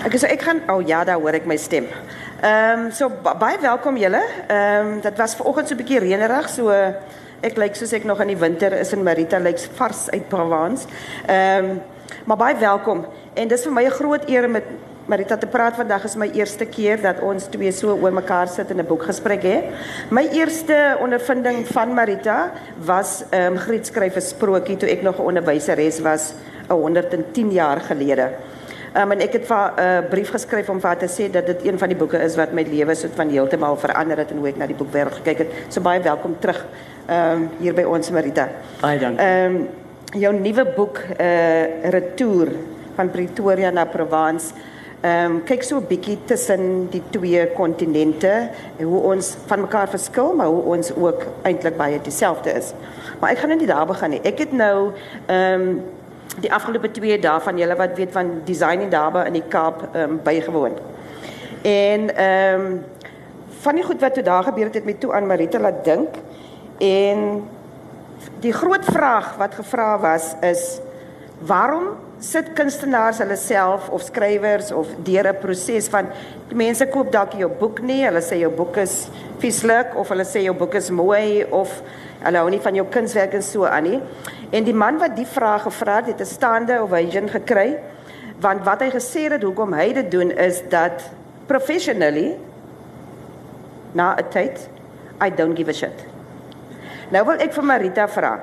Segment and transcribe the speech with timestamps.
[0.00, 1.84] Ek sê ek gaan oh ja, daar hoor ek my stem.
[2.40, 4.22] Ehm um, so ba baie welkom julle.
[4.48, 6.72] Ehm um, dit was vanoggend so 'n bietjie reënerig, so
[7.44, 10.88] ek lyk soos ek nog in die winter is en Marita lyk vars uit Provence.
[11.26, 11.82] Ehm um,
[12.24, 13.04] maar baie welkom.
[13.34, 14.64] En dis vir my 'n groot eer met
[15.06, 18.70] Marita te praat vandag is my eerste keer dat ons twee so oor mekaar sit
[18.70, 19.62] in 'n boekgesprek hè.
[20.10, 25.18] My eerste ondervinding van Marita was ehm um, Griet skryf 'n sprokie toe ek nog
[25.18, 26.32] 'n onderwyseres was
[26.68, 28.30] 110 jaar gelede.
[28.96, 31.78] Um, en ek het 'n uh, brief geskryf om vir te sê dat dit een
[31.78, 34.56] van die boeke is wat my lewe soort van heeltemal verander het en hoe ek
[34.56, 35.52] na die boekwêreld gekyk het.
[35.68, 36.66] So baie welkom terug
[37.08, 38.48] um, hier by ons Marita.
[38.80, 39.24] Baie dankie.
[39.24, 39.68] Ehm um,
[40.12, 42.48] jou nuwe boek eh uh, Retour
[42.96, 44.54] van Pretoria na Provence.
[45.00, 49.88] Ehm um, kyk so 'n bietjie tussen die twee kontinente en hoe ons van mekaar
[49.88, 52.72] verskil, maar hoe ons ook eintlik baie dieselfde is.
[53.20, 54.20] Maar ek gaan nie daar begin nie.
[54.22, 54.90] Ek het nou
[55.26, 55.80] ehm um,
[56.38, 59.82] die afgelope 2 dae van julle wat weet van design in Durban in die Kaap
[59.92, 60.78] ehm um, bygewoon.
[61.62, 62.84] En ehm um,
[63.60, 66.14] van die goed wat toe daar gebeur het het my toe aan Marita laat dink
[66.78, 67.42] en
[68.40, 70.80] die groot vraag wat gevra was is
[71.44, 76.08] waarom sit kunstenaars hulle self of skrywers of deur 'n proses van
[76.48, 80.24] die mense koop dalk jou boek nie, hulle sê jou boek is vieslik of hulle
[80.24, 81.82] sê jou boek is mooi of
[82.20, 84.00] hulle hou nie van jou kunswerk en so aan nie.
[84.50, 87.78] En die man wat die vraag gevra het, het 'n staande ovation gekry
[88.40, 91.02] want wat hy gesê het hoekom hy dit doen is dat
[91.46, 92.36] professionally
[93.92, 94.68] na 'n tyd
[95.20, 96.06] I don't give a shit.
[97.10, 98.40] Nou wil ek vir Marita vra.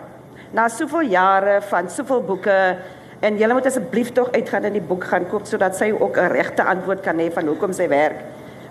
[0.51, 2.77] Na soveel jare van soveel boeke
[3.19, 6.31] en jy moet asseblief tog uitgaan en die boek gaan koop sodat sy ook 'n
[6.31, 8.19] regte antwoord kan hê van hoekom sy werk.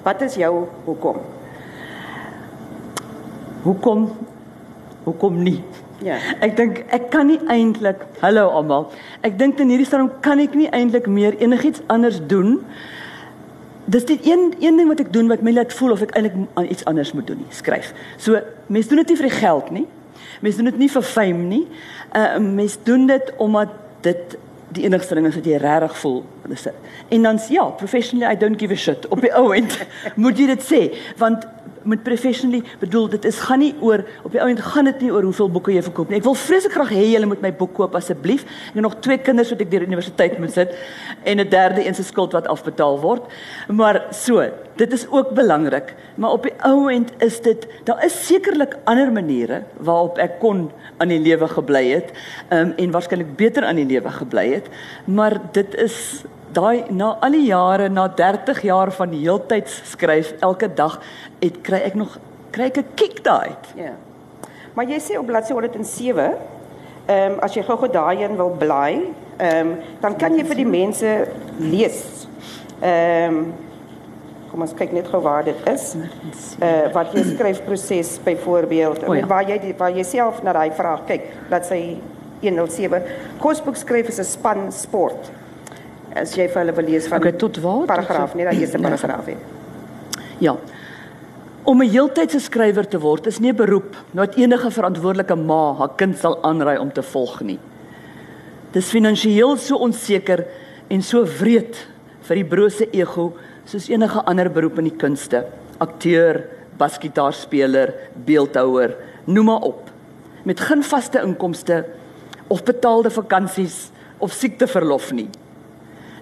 [0.03, 1.17] Wat is jou hoekom?
[3.63, 4.11] Hoekom?
[5.07, 5.61] Hoekom nie?
[6.05, 6.19] Ja.
[6.45, 8.89] Ek dink ek kan nie eintlik hallo almal.
[9.25, 12.59] Ek dink in hierdie stadium kan ek nie eintlik meer enigiets anders doen.
[13.87, 16.35] Dis dit een een ding wat ek doen wat my laat voel of ek eintlik
[16.59, 17.93] aan iets anders moet doen nie, skryf.
[18.19, 19.87] So mense doen dit nie vir die geld nie.
[20.43, 21.63] Mense doen dit nie vir fame nie.
[22.11, 24.37] Uh mense doen dit omdat dit
[24.77, 26.25] die enigste ding is wat jy regtig voel.
[26.49, 26.73] Dis dit.
[27.09, 29.09] En dan ja, professionally I don't give a shit.
[29.09, 29.79] Op die ou end
[30.15, 30.83] moet jy dit sê
[31.19, 31.47] want
[31.87, 35.27] met professionally bedoel dit is gaan nie oor op die ouend gaan dit nie oor
[35.29, 36.19] hoeveel boeke jy verkoop nie.
[36.19, 38.43] Ek wil vreeslik graag hê julle moet my boek koop asseblief.
[38.71, 40.75] Ek het nog twee kinders wat ek deur universiteit moet sit
[41.25, 43.23] en 'n derde een se skuld wat afbetaal word.
[43.69, 44.43] Maar so,
[44.77, 49.63] dit is ook belangrik, maar op die ouend is dit daar is sekerlik ander maniere
[49.79, 52.13] waarop ek kon aan die lewe gebly het
[52.51, 54.69] um, en waarskynlik beter aan die lewe gebly het,
[55.05, 56.25] maar dit is
[56.57, 60.99] daai na al die jare na 30 jaar van heeltyds skryf elke dag
[61.43, 62.17] het kry ek nog
[62.55, 63.57] kry ek 'n kick daai.
[63.77, 63.93] Ja.
[64.75, 66.35] Maar jy sê op bladsy 107,
[67.07, 70.67] ehm um, as jy gou-gou daarin wil bly, ehm um, dan kan jy vir die
[70.67, 71.29] mense
[71.59, 72.27] lees.
[72.81, 73.55] Ehm um,
[74.51, 75.95] kom ons kyk net gou waar dit is.
[76.63, 79.27] Uh, wat jy skryfproses byvoorbeeld, oh, ja.
[79.27, 81.99] waar jy die, waar jy self na daai vraag kyk, bladsy
[82.41, 83.03] 107.
[83.39, 85.33] Kosboek skryf is 'n span sport
[86.17, 89.27] as jy vir hulle wil lees van okay, tot waar paragraaf nie daai eerste paragraaf
[89.27, 89.37] nie.
[90.41, 90.57] Ja.
[91.65, 95.97] Om 'n heeltydse skrywer te word is nie 'n beroep wat enige verantwoordelike ma haar
[95.97, 97.59] kind sal aanraai om te volg nie.
[98.73, 100.45] Dis finansiëel so onseker
[100.89, 101.77] en so wreed
[102.23, 103.33] vir die brose ego
[103.65, 105.45] soos enige ander beroep in die kunste.
[105.79, 106.45] Akteur,
[106.79, 107.95] basgitaarspeler,
[108.27, 108.95] beeldhouer,
[109.27, 109.91] noem maar op.
[110.45, 111.85] Met geen vaste inkomste
[112.49, 115.29] of betaalde vakansies of siekteverlof nie.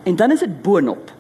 [0.05, 1.11] En dan is dit boonop.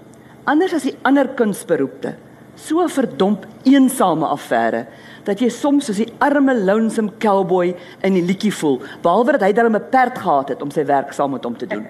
[0.44, 2.14] Anders as die ander kunsberoepte,
[2.54, 4.86] so 'n verdomp eensame affære
[5.24, 9.52] dat jy soms soos die arme lonesome cowboy in die liedjie voel, behalwe dat hy
[9.52, 11.86] darem 'n perd gehad het om sy werk saam met hom te doen.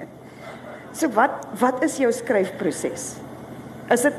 [0.93, 3.17] So wat wat is jou skryfproses?
[3.91, 4.15] Is dit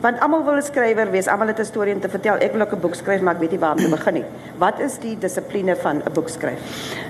[0.00, 2.36] want almal wil 'n skrywer wees, almal het 'n storie om te vertel.
[2.40, 4.24] Ek wil ook 'n boek skryf, maar ek weet nie waar om te begin nie.
[4.58, 6.58] Wat is die dissipline van 'n boek skryf?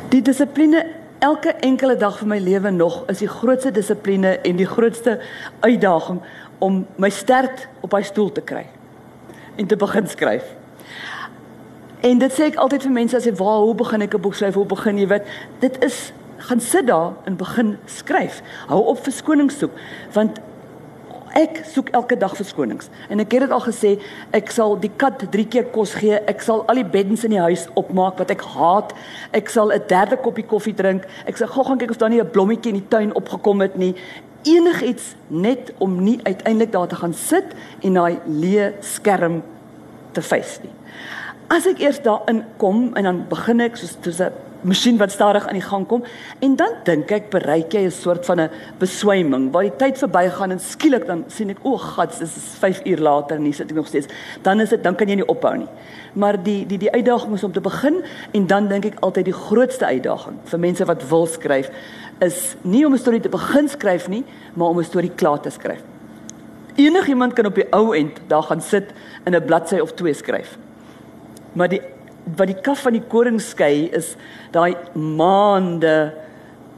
[0.08, 0.86] Die dissipline
[1.24, 5.20] elke enkele dag van my lewe nog is die grootste dissipline en die grootste
[5.60, 6.20] uitdaging
[6.58, 8.66] om my stert op hy stoel te kry
[9.56, 10.44] en te begin skryf.
[12.04, 14.36] En dit sê ek altyd vir mense as jy waar hoe begin ek 'n boek
[14.36, 14.54] skryf?
[14.54, 15.06] Hoe begin jy?
[15.08, 15.24] Wat
[15.60, 18.42] dit is gaan sit daar en begin skryf.
[18.66, 19.72] Hou op verskonings soek
[20.12, 20.40] want
[21.34, 22.88] ek soek elke dag verskonings.
[23.10, 23.90] En ek het dit al gesê,
[24.36, 26.20] ek sal die kat 3 keer kos gee.
[26.30, 28.94] Ek sal al die beddens in die huis opmaak wat ek haat.
[29.34, 31.04] Ek sal 'n derde koppie koffie drink.
[31.26, 33.76] Ek sal gou gaan kyk of daar nie 'n blommetjie in die tuin opgekom het
[33.76, 33.94] nie.
[34.44, 37.44] Enigiets net om nie uiteindelik daar te gaan sit
[37.82, 39.42] en daai leë skerm
[40.12, 40.72] te face nie.
[41.48, 44.32] As ek eers daarin kom en dan begin ek soos soos 'n
[44.64, 46.04] masjien wat stadig aan die gang kom
[46.44, 50.50] en dan dink ek bereik jy 'n soort van 'n beswyming waar die tyd verbygaan
[50.50, 53.76] en skielik dan sien ek o, gats, dis 5 uur later en hier sit ek
[53.76, 54.06] nog steeds.
[54.42, 55.68] Dan is dit dan kan jy nie ophou nie.
[56.14, 58.02] Maar die die die uitdaging is om te begin
[58.32, 61.70] en dan dink ek altyd die grootste uitdaging vir mense wat wil skryf
[62.20, 64.24] is nie om 'n storie te begin skryf nie,
[64.54, 65.82] maar om 'n storie klaar te skryf.
[66.74, 68.92] Enigiemand kan op die ou end daar gaan sit
[69.24, 70.58] en 'n bladsy of twee skryf.
[71.52, 71.80] Maar die
[72.36, 74.14] wat die kaf van die koring skei is
[74.54, 76.12] daai maande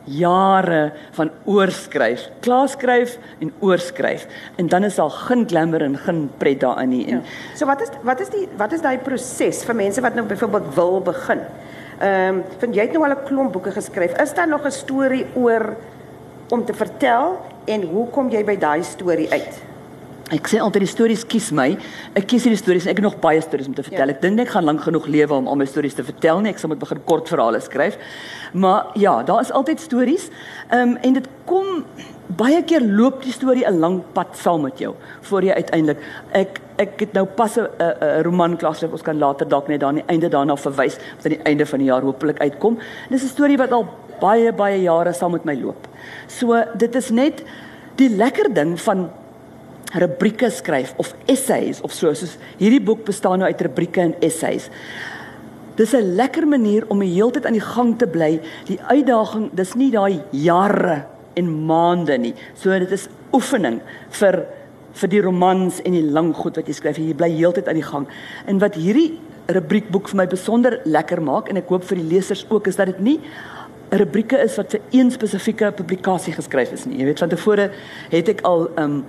[0.07, 4.27] jare van oorskryf, klaarskryf en oorskryf
[4.57, 7.07] en dan is daar geen glamour en geen pret daarin nie.
[7.07, 7.57] En Ja.
[7.57, 10.75] So wat is wat is die wat is daai proses vir mense wat nou byvoorbeeld
[10.75, 11.41] wil begin?
[11.99, 14.21] Ehm um, vind jy het nou al 'n klomp boeke geskryf.
[14.21, 15.77] Is daar nog 'n storie oor
[16.49, 19.66] om te vertel en hoe kom jy by daai storie uit?
[20.35, 21.69] Ek sê altyd die stories kies my.
[22.19, 24.11] Ek kies hierdie stories en ek het nog baie stories om te vertel.
[24.11, 24.15] Ja.
[24.17, 26.51] Ek dink ek gaan lank genoeg lewe om al my stories te vertel nie.
[26.51, 27.95] Ek sal moet begin kortverhale skryf.
[28.53, 30.31] Maar ja, daar is altyd stories.
[30.73, 31.85] Ehm um, en dit kom
[32.27, 34.95] baie keer loop die storie 'n lang pad saam met jou
[35.29, 35.99] voor jy uiteindelik
[36.33, 38.93] ek ek het nou pas 'n 'n- roman klaar geskryf.
[38.93, 41.79] Ons kan later dalk net aan die einde daarna verwys wat aan die einde van
[41.79, 42.79] die jaar hopelik uitkom.
[43.11, 43.87] Dis 'n storie wat al
[44.21, 45.87] baie baie jare saam met my loop.
[46.27, 47.45] So dit is net
[47.95, 49.11] die lekker ding van
[49.99, 54.71] rubrieke skryf of essays of so soos hierdie boek bestaan nou uit rubrieke en essays.
[55.77, 58.41] Dis 'n lekker manier om die hele tyd aan die gang te bly.
[58.67, 61.05] Die uitdaging, dis nie daai jare
[61.35, 62.35] en maande nie.
[62.55, 64.47] So dit is oefening vir
[64.93, 66.97] vir die romans en die lang goed wat jy skryf.
[66.99, 68.07] Jy bly heeltyd aan die gang.
[68.47, 72.47] En wat hierdie rubriekboek vir my besonder lekker maak en ek hoop vir die lesers
[72.49, 73.21] ook is dat dit nie
[73.93, 76.99] 'n rubrieke is wat vir een spesifieke publikasie geskryf is nie.
[76.99, 77.71] Jy weet van tevore
[78.11, 79.05] het ek al um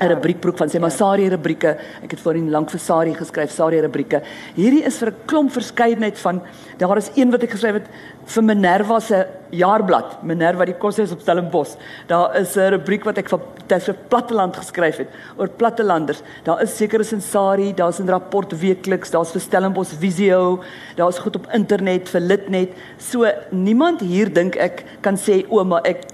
[0.00, 1.76] 'n rubriekboek van sê maar Sari rubrieke.
[2.02, 4.22] Ek het voorheen lank vir Sari geskryf, Sari rubrieke.
[4.56, 6.42] Hierdie is vir 'n klomp verskeidenheid van
[6.78, 7.88] daar is een wat ek geskryf het
[8.26, 11.76] vir Minerva se jaarblad, Minerva die koshuis op Stellenbosch.
[12.06, 16.22] Daar is 'n rubriek wat ek vir tydskrif Platteland geskryf het oor plattelanders.
[16.44, 20.62] Daar is seker is in Sari, daar's 'n rapport weekliks, daar's vir Stellenbosch Visio,
[20.96, 22.68] daar's goed op internet vir Litnet.
[22.98, 26.04] So niemand hier dink ek kan sê o, maar ek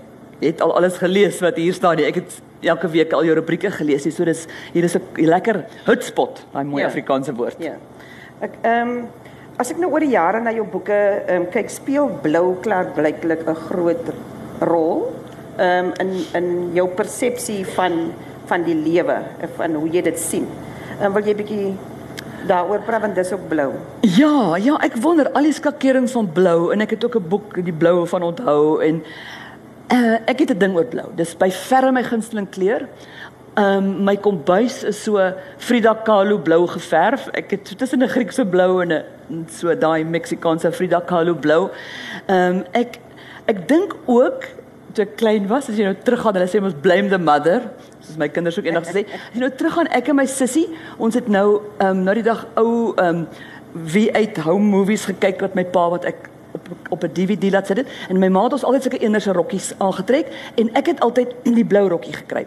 [0.40, 2.06] het al alles gelees wat hier staan nie.
[2.06, 4.04] Ek het elke week al jou rubrieke gelees.
[4.04, 4.12] nie.
[4.12, 6.88] So dis hier is 'n lekker hutspot, daai mooi Ja.
[6.88, 7.56] Afrikaanse woord.
[7.58, 7.74] Ja.
[8.40, 9.08] Ek ehm um,
[9.58, 10.92] as ek nou oor die jare na jou boeke
[11.26, 14.12] ehm um, kyk, speel blou klaarblyklik 'n groot
[14.60, 15.12] rol
[15.58, 18.12] ehm um, in in jou persepsie van
[18.46, 19.22] van die lewe,
[19.56, 20.46] van hoe jy dit sien.
[20.98, 21.76] Ehm um, wil jy bietjie
[22.46, 23.70] daaroor praat want dis ook blou.
[24.00, 27.64] Ja, ja, ek wonder al die skakerings van blou en ek het ook 'n boek
[27.64, 29.02] die bloue van onthou en
[29.92, 31.08] uh, ek het 'n ding oor blou.
[31.14, 32.88] Dis by verre my gunsteling kleur.
[33.54, 35.20] Ehm um, my kombuis is so
[35.58, 37.28] Frida Kahlo blou geverf.
[37.32, 41.70] Ek het so tussen 'n Griekse blou en 'n so daai Meksikaanse Frida Kahlo blou.
[42.26, 42.98] Ehm um, ek
[43.46, 44.44] ek dink ook
[44.94, 47.62] toe ek klein was, as jy nou teruggaan, hulle sê ons blame the mother,
[48.00, 49.06] soos my kinders ook eendag gesê.
[49.08, 50.68] As jy nou teruggaan, ek en my sussie,
[50.98, 53.26] ons het nou ehm um, nou die dag ou ehm um,
[53.72, 56.31] wie uit home movies gekyk wat my pa wat ek
[56.88, 59.72] op 'n DVD laat sit het en my ma het ons altyd sulke eenderse rokkies
[59.78, 62.46] aangetrek en ek het altyd die blou rokkie gekry.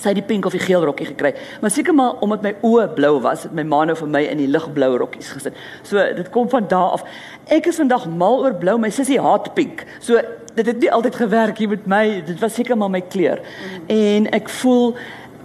[0.00, 1.34] Sy het die pink of die geel rokkie gekry.
[1.60, 4.40] Maar seker maar omdat my oë blou was, het my ma nou vir my in
[4.40, 5.56] die ligblou rokkies gesit.
[5.82, 7.04] So dit kom van daar af.
[7.52, 9.84] Ek is vandag mal oor blou, my sussie haat pink.
[10.00, 10.20] So
[10.54, 12.22] dit het nie altyd gewerk hier met my.
[12.26, 13.40] Dit was seker maar my kleur.
[13.40, 13.88] Mm.
[13.96, 14.96] En ek voel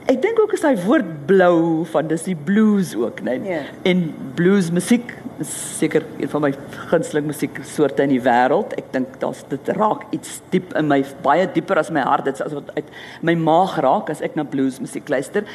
[0.06, 3.38] ek dink ook is daai woord blou van dis die blues ook, né?
[3.42, 3.56] Nee?
[3.58, 3.62] Ja.
[3.90, 4.04] En
[4.38, 6.52] blues musiek is seker een van my
[6.92, 8.76] gunsteling musieksoorte in die wêreld.
[8.80, 12.28] Ek dink daar's dit raak iets diep in my baie dieper as my hart.
[12.30, 12.94] Dit is asof uit
[13.26, 15.48] my maag raak as ek na blues musiek luister.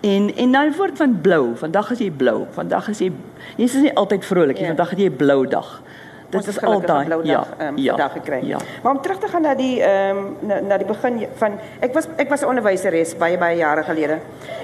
[0.00, 1.42] En en nou woord van blou.
[1.60, 2.46] Vandag is jy blou.
[2.56, 3.12] Vandag is jy
[3.56, 4.66] jy is nie altyd vrolik nie.
[4.66, 4.74] Ja.
[4.74, 5.82] Vandag het jy 'n blou dag.
[6.28, 8.40] Dit is 'n altyd blou dag ehm ja, vandag gekry.
[8.46, 8.58] Ja.
[8.82, 11.94] Maar om terug te gaan na die ehm um, na, na die begin van ek
[11.94, 14.18] was ek was 'n onderwyseres baie baie jare gelede.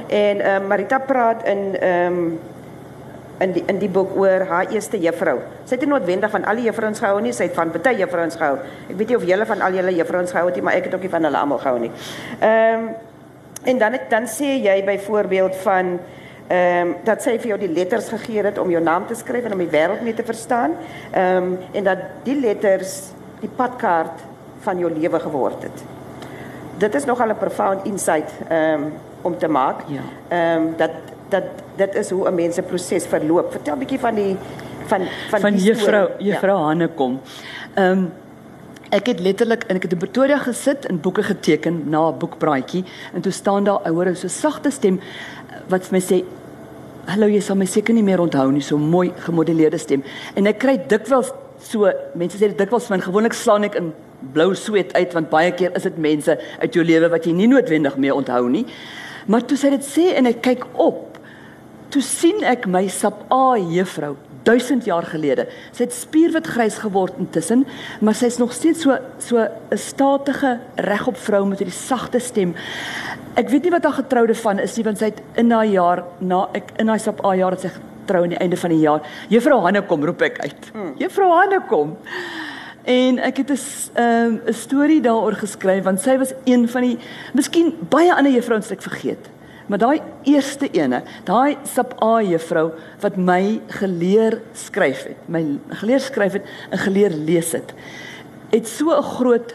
[0.07, 2.41] En ehm um, Marita praat in ehm um,
[3.39, 5.39] in die in die boek oor haar eerste juffrou.
[5.65, 8.37] Sy het nie noodwendig van al die juffrouens gehou nie, sy het van baie juffrouens
[8.37, 8.59] gehou.
[8.89, 10.95] Ek weet nie of julle van al julle juffrouens gehou het nie, maar ek het
[10.95, 11.91] ook nie van hulle almal gehou nie.
[12.41, 12.95] Ehm um,
[13.65, 15.99] en dan het, dan sê jy byvoorbeeld van
[16.47, 19.45] ehm um, dat sy vir jou die letters gegee het om jou naam te skryf
[19.45, 20.77] en om die wêreld mee te verstaan.
[21.11, 23.01] Ehm um, en dat die letters
[23.41, 24.21] die padkaart
[24.61, 25.85] van jou lewe geword het.
[26.79, 29.81] Dit is nogal 'n profound insight ehm um, om te maak.
[29.87, 30.01] Ja.
[30.29, 30.91] Ehm um, dat
[31.29, 31.45] dat
[31.77, 33.53] dit is hoe 'n mens se proses verloop.
[33.53, 34.37] Vertel 'n bietjie van die
[34.87, 36.65] van van, van die juffrou juffrou ja.
[36.65, 37.21] Hanne kom.
[37.75, 38.13] Ehm um,
[38.95, 42.85] ek het letterlik en ek het in Pretoria gesit en boeke geteken na 'n boekpraatjie
[43.15, 45.01] en toe staan daar ouer so sagte stem
[45.73, 46.25] wat vir my sê
[47.05, 50.01] Hallo, jy sal my seker nie meer onthou nie, so mooi gemodelleerde stem.
[50.41, 53.91] En ek kry dikwels so mense sê dit dikwels van gewoonlik slaan ek in
[54.33, 56.33] blou sweet uit want baie keer is dit mense
[56.63, 58.65] uit jou lewe wat jy nie noodwendig meer onthou nie.
[59.29, 61.19] Maar toe sy dit sê en ek kyk op,
[61.93, 65.47] toe sien ek my sap A juffrou 1000 jaar gelede.
[65.73, 67.65] Sy het spierwit grys geword intussen,
[68.01, 72.55] maar sy's nog steeds so so 'n statige regop vrou met hierdie sagte stem.
[73.35, 76.05] Ek weet nie wat haar getroude van is nie want sy het in daai jaar
[76.19, 77.71] na ek in daai sap A jaar het sy
[78.05, 79.01] getrou aan die einde van die jaar.
[79.29, 80.71] Juffrou Hanne kom roep ek uit.
[80.73, 80.95] Hmm.
[80.99, 81.97] Juffrou Hanne kom.
[82.85, 86.83] En ek het 'n 'n um, 'n storie daaroor geskryf want sy was een van
[86.83, 86.99] die
[87.33, 89.34] miskien baie ander juffrouens wat ek vergeet.
[89.67, 95.43] Maar daai eerste ene, daai sap A juffrou wat my geleer skryf het, my
[95.81, 97.73] geleer skryf het en geleer lees het,
[98.53, 99.55] het so 'n groot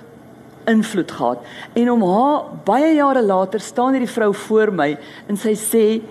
[0.66, 1.40] invloed gehad.
[1.74, 4.98] En om haar baie jare later staan hierdie vrou voor my
[5.28, 6.02] en sy sê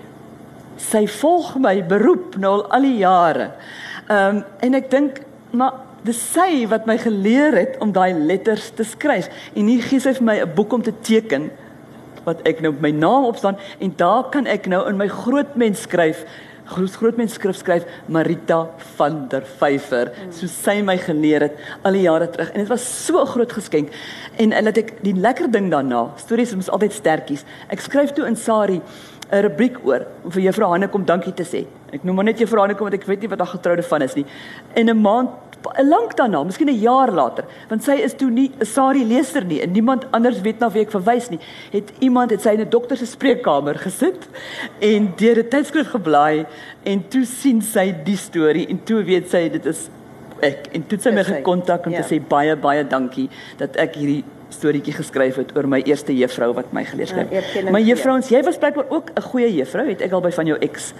[0.77, 3.51] sy volg my beroep nou al al die jare.
[4.07, 8.69] Ehm um, en ek dink maar dis sy wat my geleer het om daai letters
[8.75, 9.27] te skryf.
[9.55, 11.51] En hier gee sy vir my 'n boek om te teken
[12.29, 15.57] wat ek nou my naam op staan en daar kan ek nou in my groot
[15.59, 16.23] mens skryf
[16.69, 18.59] groot groot mens skrif skryf Marita
[18.97, 20.11] van der Vyver.
[20.13, 20.33] Mm.
[20.35, 23.51] so sy my geleer het al die jare terug en dit was so 'n groot
[23.51, 23.89] geskenk.
[24.37, 28.25] En en dat ek die lekker ding daarna stories is altyd sterkies ek skryf toe
[28.27, 28.81] in Sari
[29.31, 31.65] 'n rubriek oor om vir juffrou Hanne kom dankie te sê.
[31.93, 34.01] Ek noem maar net juffrou Hanne kom want ek weet nie wat haar getroude van
[34.01, 34.25] is nie.
[34.75, 35.48] En 'n maand
[35.83, 39.61] lank daarna, miskien 'n jaar later, want sy is toe nie 'n Sari leser nie
[39.61, 41.39] en niemand anders weet na wie ek verwys nie.
[41.71, 44.27] Het iemand het sy in 'n dokter se spreekkamer gesit
[44.79, 46.45] en deur 'n tydskrif geblaai
[46.83, 49.89] en toe sien sy die storie en toe weet sy dit is
[50.41, 52.01] ek en toe sy my gekontak om ja.
[52.01, 56.53] te sê baie baie dankie dat ek hierdie storieetjie geskryf het oor my eerste juffrou
[56.57, 57.31] wat my geleer het.
[57.31, 60.45] Ja, my juffrouens, jy was blykbaar ook 'n goeie juffrou, het ek al by van
[60.45, 60.93] jou ex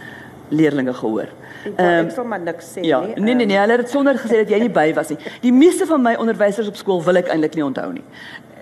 [0.50, 1.30] leerlinge gehoor.
[1.76, 3.16] Ehm ek sal maar niks sê ja, nie.
[3.16, 5.18] Nee nee nee, hulle het sonder gesê dat jy nie by was nie.
[5.42, 8.06] Die meeste van my onderwysers op skool wil ek eintlik nie onthou nie.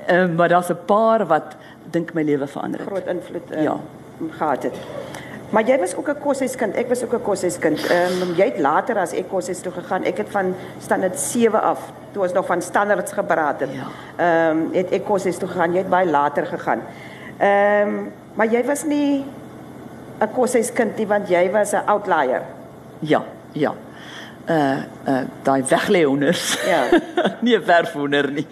[0.07, 1.55] Ehm maar daar's 'n paar wat
[1.91, 2.89] dink my lewe verander het.
[2.89, 3.77] Groot invloed uh, ja.
[4.29, 4.75] gehad het.
[5.49, 6.75] Maar jy was ook 'n koshuiskind.
[6.75, 7.87] Ek was ook 'n koshuiskind.
[7.87, 10.03] Ehm um, jy het later as ek koshuis toe gegaan.
[10.03, 13.69] Ek het van standaard 7 af, toe ons nog van standaards gepraat het.
[13.71, 13.87] Ja.
[14.15, 15.71] Ehm um, het ek koshuis toe gegaan.
[15.71, 16.81] Jy het baie later gegaan.
[17.37, 19.25] Ehm um, maar jy was nie
[20.19, 22.41] 'n koshuiskind nie want jy was 'n outlier.
[22.99, 23.73] Ja, ja.
[24.49, 26.57] Uh uh daai wegleoners.
[26.67, 26.83] Ja.
[27.45, 28.47] nie 'n verfwonder nie.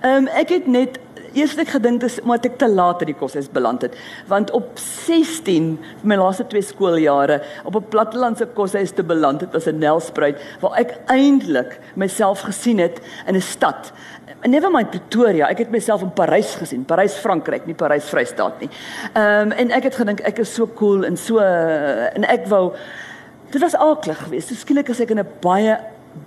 [0.00, 0.98] Ehm um, ek het net
[1.34, 3.96] eers ek gedink dis omdat ek te laat in die koshuis beland het.
[4.30, 5.72] Want op 16
[6.02, 10.78] my laaste twee skooljare op 'n plattelandse koshuis te beland het was 'n Nelspruit waar
[10.78, 13.92] ek eintlik myself gesien het in 'n stad.
[14.42, 16.84] Never mind Pretoria ek het myself in Parys gesien.
[16.84, 18.70] Parys Frankryk nie Parys Vrystaat nie.
[19.12, 22.72] Ehm um, en ek het gedink ek is so cool en so en ek wou
[23.50, 24.48] dit was aaklig geweest.
[24.48, 25.78] So skielik as ek in 'n baie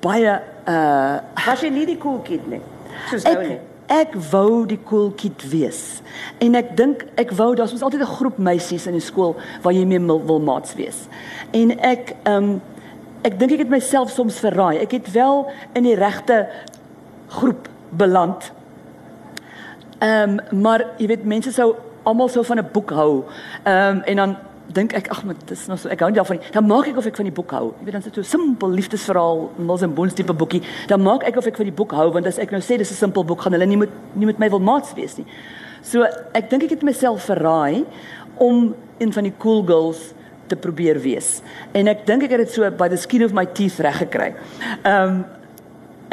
[0.02, 2.62] baie uh was jy nie die cool kid nie?
[3.10, 3.60] Soos nou nie
[3.94, 6.02] ek wou die cool kid wees.
[6.42, 9.74] En ek dink ek wou daar's mos altyd 'n groep meisies in die skool waar
[9.74, 11.08] jy mee wil maats wees.
[11.52, 12.62] En ek ehm um,
[13.24, 14.78] ek dink ek het myself soms verraai.
[14.78, 16.48] Ek het wel in die regte
[17.28, 18.52] groep beland.
[20.00, 23.24] Ehm um, maar jy weet mense sou almal sou van 'n boek hou.
[23.64, 24.36] Ehm um, en dan
[24.72, 26.52] dink ek ag maar dis nog so ek hou nie daarvan nie.
[26.56, 27.74] Dan maak ek of ek van die boek hou.
[27.80, 30.62] Jy weet dan is dit so 'n simpel liefdesverhaal, mos 'n boons tipe boekie.
[30.88, 32.92] Dan maak ek of ek van die boek hou want as ek nou sê dis
[32.92, 35.26] 'n simpel boek, gaan hulle nie met nie met my wil maats wees nie.
[35.82, 36.04] So
[36.34, 37.86] ek dink ek het myself verraai
[38.38, 40.14] om een van die cool girls
[40.48, 41.42] te probeer wees.
[41.74, 44.34] En ek dink ek het dit so by the skin of my teeth reg gekry.
[44.84, 45.26] Ehm um,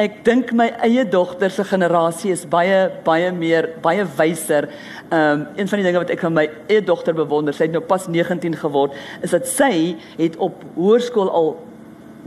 [0.00, 4.70] ek dink my eie dogter se generasie is baie baie meer baie wyser.
[5.10, 7.74] Ehm um, een van die dinge wat ek van my eie dogter bewonder, sy het
[7.74, 8.94] nou pas 19 geword,
[9.26, 11.56] is dat sy het op hoërskool al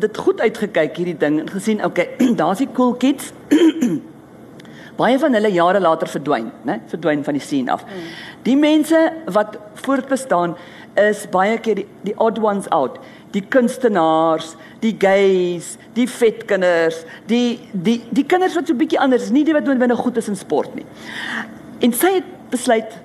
[0.03, 2.09] dit goed uitgekyk hierdie ding en gesien, okay,
[2.41, 3.31] daar's die cool kids.
[4.99, 6.81] baie van hulle jare later verdwyn, né?
[6.91, 7.85] Verdwyn van die scene af.
[7.85, 8.11] Mm.
[8.45, 10.53] Die mense wat voortbestaan
[10.99, 12.99] is baie keer die, die odd ones out
[13.33, 19.27] die kunstenaars, die gays, die vet kinders, die die die kinders wat so bietjie anders
[19.27, 20.85] is, nie die wat noodwendig goed is in sport nie.
[21.83, 23.01] En sy het besluit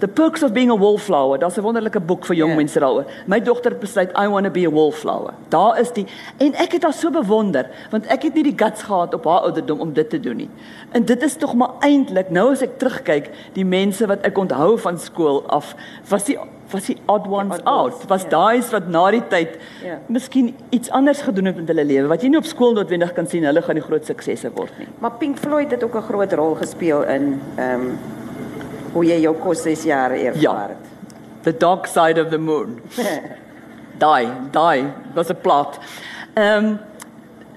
[0.00, 2.58] The Perks of Being a Wallflower, daar's 'n wonderlike boek vir jong yeah.
[2.58, 2.64] Ja.
[2.64, 3.04] mense daaroor.
[3.26, 5.34] My dogter besluit I want to be a wallflower.
[5.48, 6.06] Daar is die
[6.38, 9.40] en ek het haar so bewonder want ek het nie die guts gehad op haar
[9.40, 10.48] ouderdom om dit te doen nie.
[10.92, 14.78] En dit is tog maar eintlik nou as ek terugkyk, die mense wat ek onthou
[14.78, 15.74] van skool af,
[16.08, 16.38] was die
[16.70, 18.06] was die odd ones odd out.
[18.08, 18.30] Was yeah.
[18.30, 18.38] Ja.
[18.38, 19.90] daai wat na die tyd yeah.
[19.90, 19.98] Ja.
[20.06, 23.26] miskien iets anders gedoen het met hulle lewe wat jy nie op skool noodwendig kan
[23.26, 24.88] sien hulle gaan die groot suksesse word nie.
[24.98, 27.98] Maar Pink Floyd het ook 'n groot rol gespeel in ehm um,
[28.92, 30.78] hoe jy jou kos 6 jaar ervaar het.
[30.78, 31.42] Ja.
[31.42, 32.80] The dark side of the moon.
[34.04, 35.78] daai, daai, was 'n plot.
[36.34, 36.78] Ehm um,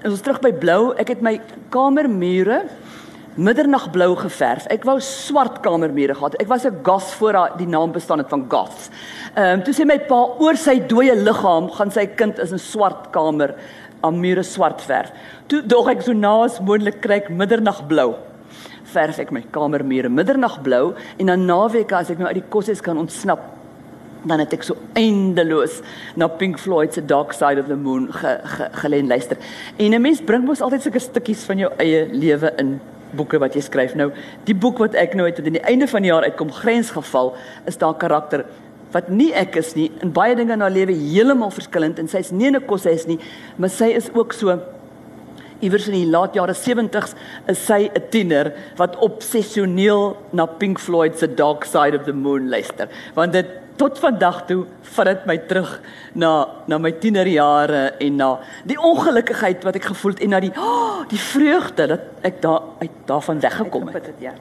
[0.04, 0.92] ons terug by blou.
[1.00, 2.64] Ek het my kamermure
[3.34, 4.66] middernagblou geverf.
[4.70, 6.36] Ek wou swart kamermure gehad.
[6.40, 8.90] Ek was 'n goth voor haar die naam bestaan het van goths.
[9.34, 12.58] Ehm um, toe sê my pa oor sy dooie liggaam gaan sy kind is in
[12.58, 13.54] swart kamer
[14.02, 15.10] aan mure swart verf.
[15.46, 18.14] Toe dog ek so naas moontlik kry ek middernagblou.
[18.94, 23.00] Verf ek my kamermure middernagblou en dan naweke as ek nou uit die koshuis kan
[23.00, 23.50] ontsnap
[24.24, 25.80] dan het ek so eindeloos
[26.16, 29.36] na Pink Floyd se Dark Side of the Moon ge, ge, gelen luister.
[29.76, 32.80] En 'n mens bring mos altyd sulke stukkies van jou eie lewe in
[33.12, 33.94] boeke wat jy skryf.
[33.94, 34.10] Nou,
[34.44, 37.34] die boek wat ek nou het tot aan die einde van die jaar uitkom, Grensgeval,
[37.66, 38.44] is daar karakter
[38.94, 39.90] wat nie ek is nie.
[40.02, 43.18] In baie dinge in haar lewe heeltemal verskillend en sy's nie 'n koshuis nie,
[43.56, 44.58] maar sy is ook so
[45.64, 47.16] iewers in die laat jare 70s
[47.50, 52.48] is sy 'n tiener wat obsessioneel na Pink Floyd se Dark Side of the Moon
[52.48, 52.88] luister.
[53.14, 55.80] Want dit tot vandag toe vat dit my terug
[56.14, 56.32] na
[56.70, 58.30] na my tienerjare en na
[58.64, 62.62] die ongelukkigheid wat ek gevoel het en na die oh, die vreugde dat ek daar
[62.80, 64.06] uit daarvan weggekom het.
[64.06, 64.34] het ja.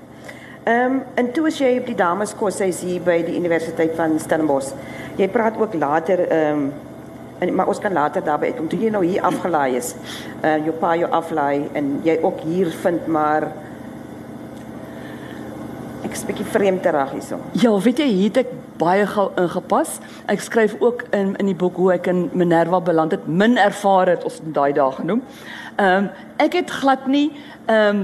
[0.63, 4.19] Ehm um, en toe as jy op die dameskos is hier by die Universiteit van
[4.19, 4.71] Stellenbosch.
[5.17, 6.73] Jy praat ook later ehm um,
[7.43, 9.93] en maar ons kan later daarby kom toe jy nou hier afgelaai is.
[10.43, 13.51] Uh jou pa jou aflaai en jy ook hier vind maar
[16.03, 17.39] ek is bietjie vreemd terug hierso.
[17.57, 19.97] Ja, weet jy, hier het ek baie gou ingepas.
[20.31, 24.17] Ek skryf ook in in die boek hoe ek in Minerva beland het, min ervare
[24.17, 25.23] het ons daai dae genoem.
[25.77, 26.11] Ehm um,
[26.43, 27.29] ek het glad nie
[27.65, 28.03] ehm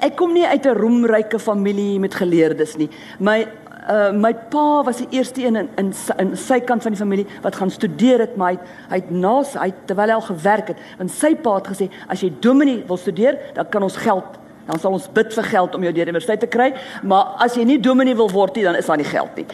[0.00, 2.88] ek kom nie uit 'n roemryke familie met geleerdes nie.
[3.18, 3.46] My
[3.90, 7.26] uh my pa was die eerste een in in in sy kant van die familie
[7.42, 8.58] wat gaan studeer het, maar hy
[8.90, 12.22] hy het na hy terwyl hy al gewerk het, want sy pa het gesê as
[12.22, 14.38] jy dominee wil studeer, dan kan ons geld
[14.70, 16.70] dan sal ons bid vir geld om jou deur die universiteit te kry,
[17.02, 19.46] maar as jy nie dominee wil word nie, dan is daar nie geld nie.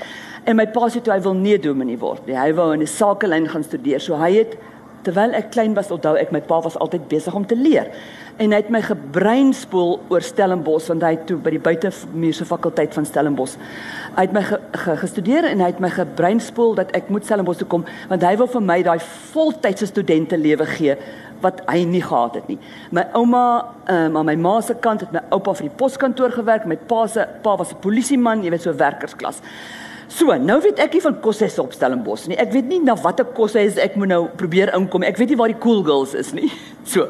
[0.46, 2.36] En my pa sê toe hy wil nie dominee word nie.
[2.36, 4.02] Hy wou in die sakelyn gaan studeer.
[4.02, 4.54] So hy het
[5.06, 7.90] terwyl ek klein was, onthou ek my pa was altyd besig om te leer.
[8.42, 12.92] En hy het my gebreinspoel oor Stellenbosch want hy het toe by die buitemuurse fakulteit
[12.96, 13.54] van Stellenbosch.
[14.16, 17.62] Hy het my ge, ge, gestudeer en hy het my gebreinspoel dat ek moet Stellenbosch
[17.62, 18.98] toe kom want hy wil vir my daai
[19.32, 20.98] voltydse studente lewe gee
[21.44, 22.58] wat hy nie gehad het nie.
[22.96, 23.46] My ouma,
[23.92, 27.06] um, aan my ma se kant het my oupa vir die poskantoor gewerk, my pa
[27.06, 29.42] se pa was 'n polisieman, jy weet so werkersklas.
[30.16, 32.38] So, nou weet ek nie van koshuis op Stellenbosch nie.
[32.40, 35.04] Ek weet nie na watter koshuis ek moet nou probeer inkom.
[35.04, 36.50] Ek weet nie waar die cool girls is nie.
[36.86, 37.08] So,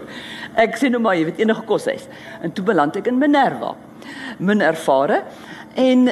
[0.56, 2.06] ek sê nou maar, jy weet enige koshuis.
[2.40, 3.74] En toe beland ek in Minerva.
[4.40, 5.22] Min ervare
[5.76, 6.08] en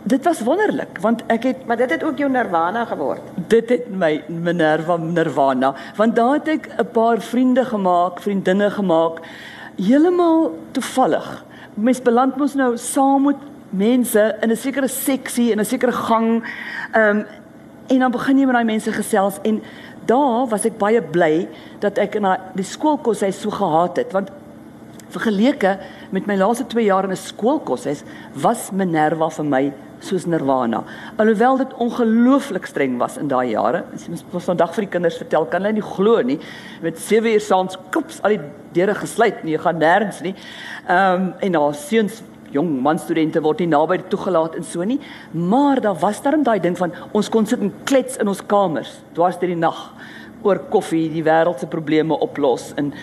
[0.00, 3.20] Dit was wonderlik want ek het maar dit het ook jou nirvana geword.
[3.52, 9.20] Dit het my Minerva nirvana want daar het ek 'n paar vriende gemaak, vriendinne gemaak
[9.76, 11.44] heeltemal toevallig.
[11.74, 13.36] Mens beland mos nou saam met
[13.70, 16.42] mense in 'n sekere seksie en 'n sekere gang.
[16.92, 17.26] Ehm um,
[17.90, 19.62] en dan begin jy met daai mense gesels en
[20.06, 21.48] daar was ek baie bly
[21.82, 24.30] dat ek in die skoolkos hy so gehaat het want
[25.10, 25.78] vergeleke
[26.14, 27.96] met my laaste 2 jaar in 'n skoolkos hy
[28.34, 30.84] was Minerva vir my soos Nirvana.
[31.16, 33.84] Alhoewel dit ongelooflik streng was in daai jare.
[33.94, 36.38] As jy mos vandag vir die kinders vertel, kan hulle nie glo nie.
[36.82, 38.40] Met 7 uur saans kops al die
[38.72, 40.34] deure gesluit nie, jy gaan nêrens nie.
[40.88, 42.22] Ehm um, en daar seuns
[42.54, 45.00] jong man studente word nie naby toegelaat en so nie.
[45.32, 49.00] Maar daar was darm daai ding van ons kon sit en klets in ons kamers
[49.14, 49.82] dwars deur die nag
[50.42, 52.94] oor koffie, die wêreld se probleme oplos en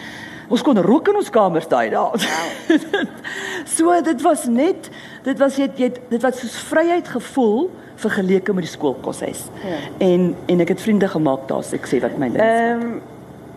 [0.47, 1.99] Ons kon rook in ons kamers daai dae.
[1.99, 3.01] Wow.
[3.75, 4.87] so dit was net
[5.25, 7.67] dit was jy dit was soos vryheid gevoel
[7.99, 9.47] vergeleke met die skoolkoshuis.
[9.65, 9.81] Ja.
[10.07, 12.43] En en ek het vriende gemaak daar, ek sê wat my lens.
[12.43, 12.97] Ehm um,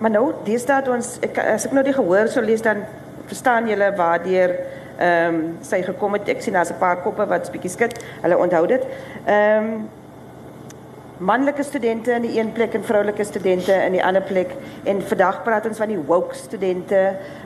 [0.01, 2.83] maar nou, dis daad ons ek as ek nou die gehoor sou lees dan
[3.29, 4.55] verstaan julle waardeur
[5.01, 6.29] ehm um, sy gekom het.
[6.29, 8.05] Ek sien daar's 'n paar koppe wat 'n bietjie skud.
[8.23, 8.87] Hulle onthou dit.
[9.25, 9.89] Ehm um,
[11.21, 14.55] manlike studente in die een plek en vroulike studente in die ander plek
[14.89, 17.01] en vandag praat ons van die woke studente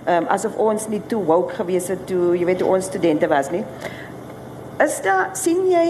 [0.06, 3.50] um, asof ons nie toe woke gewees het toe jy weet hoe ons studente was
[3.50, 3.64] nie
[4.84, 5.86] is daar sien jy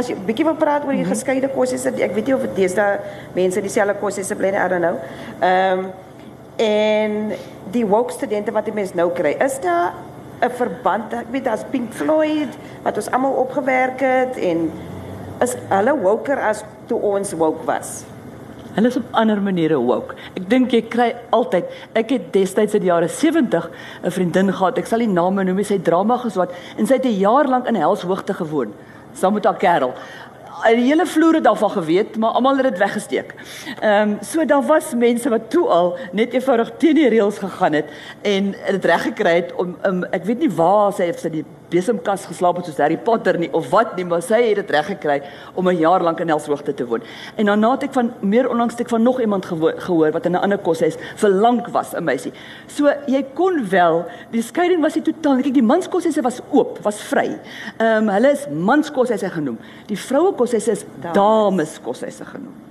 [0.00, 1.12] as jy bietjie wil praat oor die mm -hmm.
[1.12, 3.00] geskeide kursusse ek weet nie of dit is daar
[3.34, 4.96] mense dieselfde kursusse bly I don't know
[5.40, 5.90] ehm um,
[6.56, 7.32] en
[7.72, 9.92] die woke studente wat die mense nou kry is daar
[10.40, 14.70] 'n verband ek weet daar's Pink Floyd wat ons almal opgewerk het en
[15.40, 18.04] is hulle woker as toe ons woke was.
[18.74, 20.14] Hulle is op ander maniere woke.
[20.38, 21.66] Ek dink jy kry altyd.
[21.98, 23.70] Ek het destyds in die jare 70
[24.04, 24.78] 'n vriendin gehad.
[24.78, 25.64] Ek sal nie name noem.
[25.64, 28.72] Sy drama geswat en sy het 'n jaar lank in helshoogte gewoon
[29.14, 29.92] saam met haar kerel.
[30.64, 33.34] Die hele vloer het daarvan geweet, maar almal het dit weggesteek.
[33.80, 37.72] Ehm um, so daar was mense wat toe al net eenvoudig teen die reëls gegaan
[37.72, 37.88] het
[38.22, 41.44] en dit reg gekry het om um, ek weet nie waar sy of sy die
[41.70, 44.86] besemkas geslaap het soos Harry Potter nie of wat nie, maar sy het dit reg
[44.86, 45.20] gekry
[45.54, 47.02] om 'n jaar lank in Elshoogte te woon.
[47.36, 50.32] En daarna het ek van meer onlangs het ek van nog iemand gehoor wat in
[50.32, 52.32] 'n ander koshuis vir lank was, 'n meisie.
[52.66, 57.00] So jy kon wel, die skeiding was nie totaal, kyk die manskoshuise was oop, was
[57.00, 57.38] vry.
[57.78, 59.58] Ehm um, hulle is manskoshuise genoem.
[59.86, 62.69] Die vroue koshuise is dameskoshuise genoem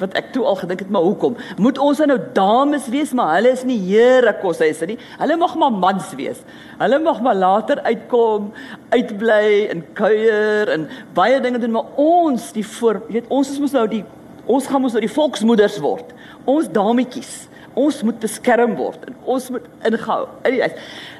[0.00, 1.36] wat ek toe al gedink het maar hoekom?
[1.58, 4.98] Moet ons nou dames wees maar hulle is nie here kos hy sê nie.
[5.18, 6.44] Hulle mag maar mans wees.
[6.78, 8.52] Hulle mag maar later uitkom
[8.94, 13.76] uitbly en kuier en baie dinge doen maar ons die voor weet ons is mos
[13.76, 14.04] nou die
[14.48, 16.14] ons gaan mos nou die volksmoeders word.
[16.48, 17.47] Ons dametjies
[17.78, 20.26] ons moet beskerm word en ons moet ingehou.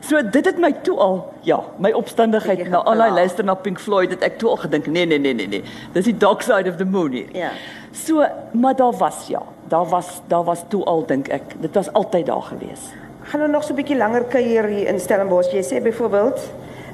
[0.04, 3.80] So dit het my toe al ja, my opstandigheid na al die luister na Pink
[3.82, 5.74] Floyd het ek toe al gedink nee nee nee nee nee.
[5.94, 7.30] Dis die dark side of the moon hier.
[7.36, 7.52] Ja.
[7.92, 11.54] So maar daar was ja, daar was daar was toe al dink ek.
[11.62, 12.90] Dit was altyd daar gewees.
[13.28, 15.52] Gaan nou nog so 'n bietjie langer kuier hier in Stellenbosch.
[15.52, 16.40] Jy sê byvoorbeeld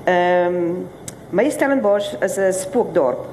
[0.04, 0.88] ehm um,
[1.30, 3.26] my Stellenbosch is 'n spookdorp.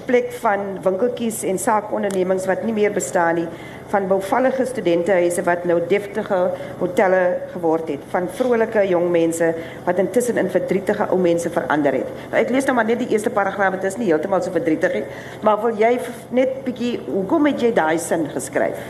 [0.00, 3.48] Plek van winkeltjies en saakondernemings wat nie meer bestaan nie
[3.88, 6.38] van bouvallige studentehuise wat nou deftige
[6.78, 7.22] hotelle
[7.54, 9.48] geword het van vrolike jong mense
[9.86, 12.10] wat intussen in verdrietige ou mense verander het.
[12.28, 14.98] Nou ek lees nou maar net die eerste paragraaf, dit is nie heeltemal so verdrietig
[14.98, 15.04] nie,
[15.46, 15.94] maar wil jy
[16.36, 18.82] net bietjie hoekom het jy daai sin geskryf?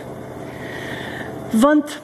[1.63, 2.01] Want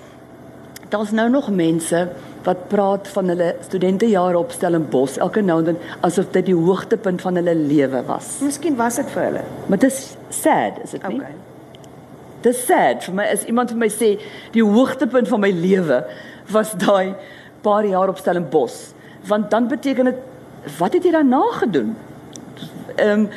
[0.88, 2.06] daar's nou nog mense
[2.44, 7.22] wat praat van hulle studentejare op Stellenbosch elke nou en dan asof dit die hoogtepunt
[7.24, 8.36] van hulle lewe was.
[8.44, 9.44] Miskien was dit vir hulle.
[9.66, 11.20] Maar dit is sad, is dit nie?
[11.20, 11.34] Okay.
[12.44, 14.10] Dis sad vir my as iemand vir my sê
[14.52, 16.02] die hoogtepunt van my lewe
[16.52, 17.14] was daai
[17.64, 18.92] paar jaar op Stellenbosch.
[19.28, 20.20] Want dan beteken dit
[20.78, 21.94] wat het jy daarna gedoen?
[22.96, 23.28] Ehm um,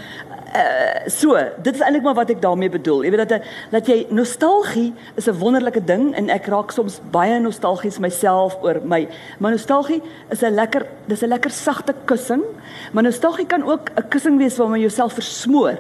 [0.55, 3.03] uh, so, dit is eintlik maar wat ek daarmee bedoel.
[3.03, 7.39] Jy weet dat dat jy nostalgie is 'n wonderlike ding en ek raak soms baie
[7.39, 9.07] nostalgies myself oor my.
[9.39, 12.43] Maar nostalgie is 'n lekker dis 'n lekker sagte kussing,
[12.91, 15.77] maar nostalgie kan ook 'n kussing wees waarmee jy jouself versmoor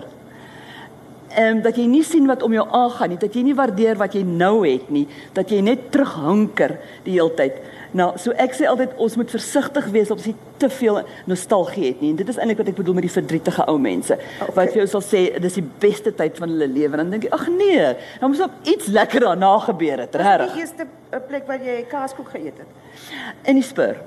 [1.37, 3.97] ehm um, dat jy nie sien wat om jou aangaan nie, dat jy nie waardeer
[3.99, 7.59] wat jy nou het nie, dat jy net terughanker die hele tyd.
[7.95, 12.01] Nou, so ek sê altyd ons moet versigtig wees as jy te veel nostalgie het
[12.03, 12.11] nie.
[12.11, 14.17] En dit is eintlik wat ek bedoel met die verdrietige ou mense.
[14.17, 14.55] Okay.
[14.57, 16.99] Wat jy sal sê dis die beste tyd van hulle lewe.
[16.99, 20.45] Dan dink jy, ag nee, dan moes op iets lekker daarna gebeur het, reg?
[20.51, 23.09] Die eerste eh, plek waar jy kaaskoek geëet het.
[23.47, 24.01] In die spur.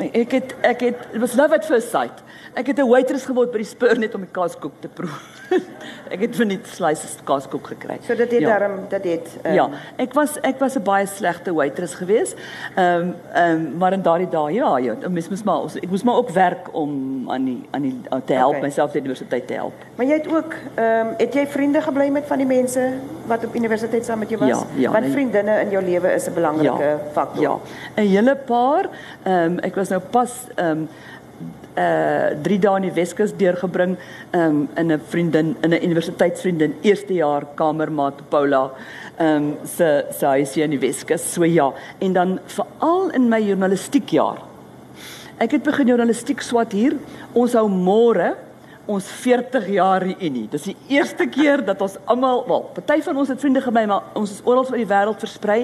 [0.00, 2.22] Nee, ek het ek het it was love at first sight.
[2.54, 5.08] Ek het 'n waitress geword by die spur net om die kaaskoek te proe.
[6.14, 7.96] ek het vir net slices kaaskoek gekry.
[8.04, 8.48] So dit het ja.
[8.48, 12.36] daarom dit het um, Ja, ek was ek was 'n baie slegte waitress geweest.
[12.76, 16.02] Ehm um, ehm um, maar in daardie dae ja, ja, mens moes maar ek moes
[16.02, 18.68] maar ook werk om aan die aan die te help okay.
[18.68, 19.74] myself die universiteit te help.
[19.96, 22.90] Maar jy het ook ehm um, het jy vriende gebly met van die mense
[23.26, 24.48] wat op universiteit saam met jou was?
[24.48, 25.12] Ja, ja, Want nee.
[25.12, 27.42] vriendinne in jou lewe is 'n belangrike ja, faktor.
[27.42, 27.58] Ja.
[27.96, 28.88] 'n Hele paar
[29.22, 30.88] ehm um, ek was nou pas ehm um,
[31.76, 33.96] uh 3 dae in die Weskus deurgebring
[34.32, 38.70] um in 'n vriendin in 'n universiteitsvriendin eerste jaar kamermaat Paula
[39.18, 41.32] um se se huisie in die Weskus.
[41.32, 44.38] So ja en dan veral in my journalistiek jaar.
[45.38, 46.96] Ek het begin journalistiek swat hier.
[47.32, 48.36] Ons hou môre
[48.90, 50.48] ons 40 jaar reunie.
[50.50, 54.08] Dis die eerste keer dat ons almal, wel, party van ons het vriende gebly, maar
[54.18, 55.60] ons is oral oor die wêreld versprei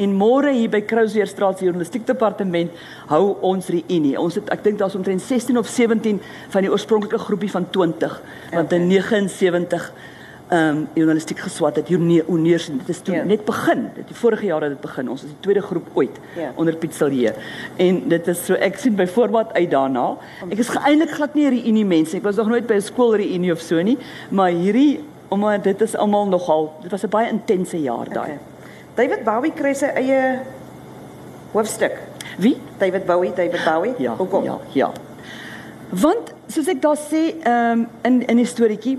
[0.00, 2.72] en môre hier by Krouseerstraat se journalistiek departement
[3.12, 4.14] hou ons reunie.
[4.20, 6.22] Ons het ek dink daar's omtrent 16 of 17
[6.54, 8.18] van die oorspronklike groepie van 20
[8.54, 9.92] want in 79
[10.52, 13.22] ehm um, journalistiek geswat het Joneers dit is toe ja.
[13.24, 13.86] net begin.
[13.94, 15.08] Dit die vorige jaar het dit begin.
[15.08, 16.50] Ons is die tweede groep ooit ja.
[16.54, 17.32] onder Piet Silje.
[17.76, 20.04] En dit is so ek sien byvoorbeeld uit daarna.
[20.50, 22.16] Ek is geëindig glad nie 'n reunie mense.
[22.16, 23.98] Ek was nog nooit by 'n skool reunie of so nie.
[24.28, 28.38] Maar hierdie omdat dit is almal nogal dit was 'n baie intense jaar daai okay.
[28.94, 30.40] David Bowie kry sy eie
[31.52, 31.96] hoofstuk.
[32.38, 32.56] Wie?
[32.78, 33.94] David Bowie David Bowie.
[33.98, 34.44] Ja Hoekom?
[34.44, 34.92] ja ja.
[35.88, 38.98] Want soos ek daar sê ehm um, in in die storieetjie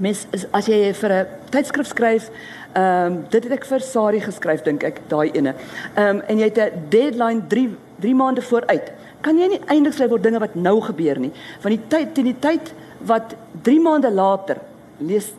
[0.00, 2.30] mens is, as jy vir 'n tydskrif skryf,
[2.74, 5.54] ehm um, dit het ek vir Sari geskryf dink ek, daai ene.
[5.96, 8.92] Ehm um, en jy het 'n deadline 3 3 maande vooruit.
[9.20, 12.24] Kan jy nie eindig skryf oor dinge wat nou gebeur nie, van die tyd teen
[12.24, 12.72] die tyd
[13.04, 14.56] wat 3 maande later
[14.98, 15.32] lees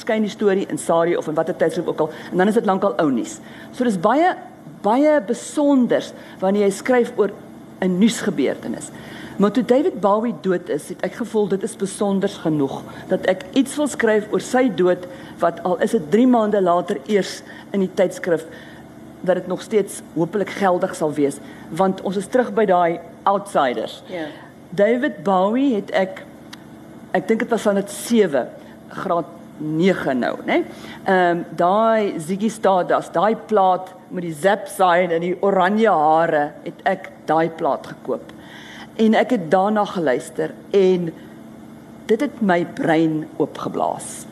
[0.00, 2.66] skyn die storie in Sari of in watter tydskrif ook al en dan is dit
[2.66, 3.40] lankal ou nuus.
[3.72, 4.34] So dis baie
[4.82, 7.30] baie besonders wanneer jy skryf oor
[7.80, 8.90] 'n nuusgebeurtenis.
[9.36, 12.78] Maar toe David Bowie dood is, het ek gevoel dit is besonder genoeg
[13.10, 15.04] dat ek iets wil skryf oor sy dood
[15.42, 17.42] wat al is dit 3 maande later eers
[17.76, 18.46] in die tydskrif
[19.20, 21.36] dat dit nog steeds hopelik geldig sal wees
[21.68, 24.00] want ons is terug by daai outsiders.
[24.06, 24.24] Ja.
[24.24, 24.44] Yeah.
[24.76, 26.24] David Bowie het ek
[27.16, 28.48] ek dink dit was van dit 7
[29.02, 30.62] graad 9 nou, né?
[31.04, 36.42] Ehm um, daai Ziggy Stardust, daai plaat met die zap sign en die oranje hare,
[36.64, 38.32] het ek daai plaat gekoop.
[38.96, 41.12] En ek het daarna geluister en
[42.06, 44.24] dit het my brein oopgeblaas.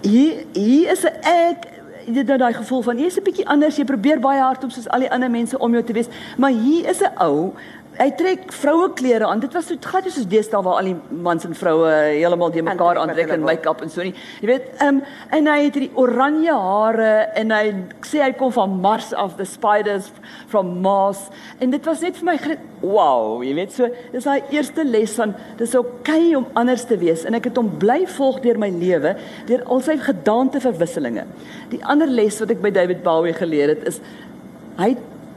[0.00, 1.68] Hier hier is ek
[2.04, 4.88] dit nou daai gevoel van jy's 'n bietjie anders, jy probeer baie hard om soos
[4.88, 7.52] al die ander mense om jou te wees, maar hier is 'n ou
[7.98, 9.42] hy trek vroue klere aan.
[9.42, 12.98] Dit was so gat soos deesdae waar al die mans en vroue heeltemal die mekaar
[13.00, 14.14] aantrek en make-up en so nie.
[14.42, 15.02] Jy weet, ehm um,
[15.34, 17.62] en hy het hierdie oranje hare en hy
[18.06, 20.10] sê hy kom van Mars af, the spiders
[20.52, 21.26] from Mars.
[21.62, 22.36] En dit was net vir my
[22.84, 26.98] wow, jy weet, so dis daai eerste les van dis oukei okay om anders te
[27.00, 29.14] wees en ek het hom bly volg deur my lewe,
[29.48, 31.26] deur al sy gedaante verwisselinge.
[31.72, 34.00] Die ander les wat ek by David Bowie geleer het is
[34.78, 34.94] hy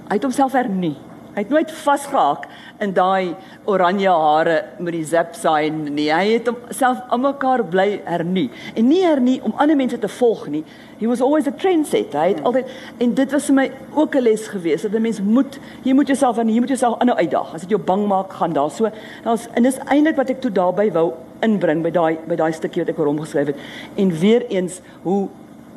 [0.08, 0.96] hy het homself hernie.
[1.38, 2.48] Hy het nooit vasgehak
[2.82, 3.36] in daai
[3.70, 6.08] oranje hare met die zap sign nie.
[6.10, 10.64] Hy het homself almekaar bly hernie en nie hernie om ander mense te volg nie.
[10.98, 12.18] He was always a trendsetter.
[12.18, 12.74] Hy het altyd
[13.06, 16.08] en dit was vir my ook 'n les gewees dat 'n mens moet jy moet
[16.08, 17.54] jouself en jy moet jouself aanhou uitdaag.
[17.54, 18.90] As dit jou bang maak, gaan daar so.
[19.24, 22.82] Daar's en dis eintlik wat ek toe daarby wou inbring by daai by daai stukkie
[22.82, 23.58] wat ek oor hom geskryf het.
[23.96, 25.30] En weer eens hoe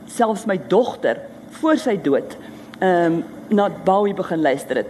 [0.06, 1.20] selfs my dogter
[1.50, 2.36] voor sy dood
[2.78, 4.86] ehm um, na Bowie begin luister het.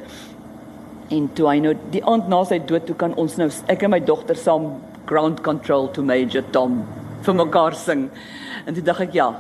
[1.11, 3.91] En toe hy nou die aand na sy dood toe kan ons nou ek en
[3.91, 4.77] my dogter saam
[5.11, 6.85] ground control to major Tom
[7.27, 8.09] vir mekaar sing.
[8.67, 9.31] En toe dink ek ja.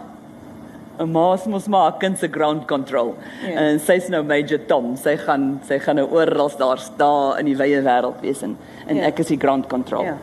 [1.00, 3.14] 'n Maas mos maar 'n kind se ground control.
[3.42, 3.56] Ja.
[3.60, 4.96] En sy's nou major Tom.
[4.96, 8.56] Sy gaan sy gaan nou oral daar staan in die wye wêreld wees en,
[8.86, 9.04] en ja.
[9.04, 10.04] ek is die ground control.
[10.04, 10.16] Ja.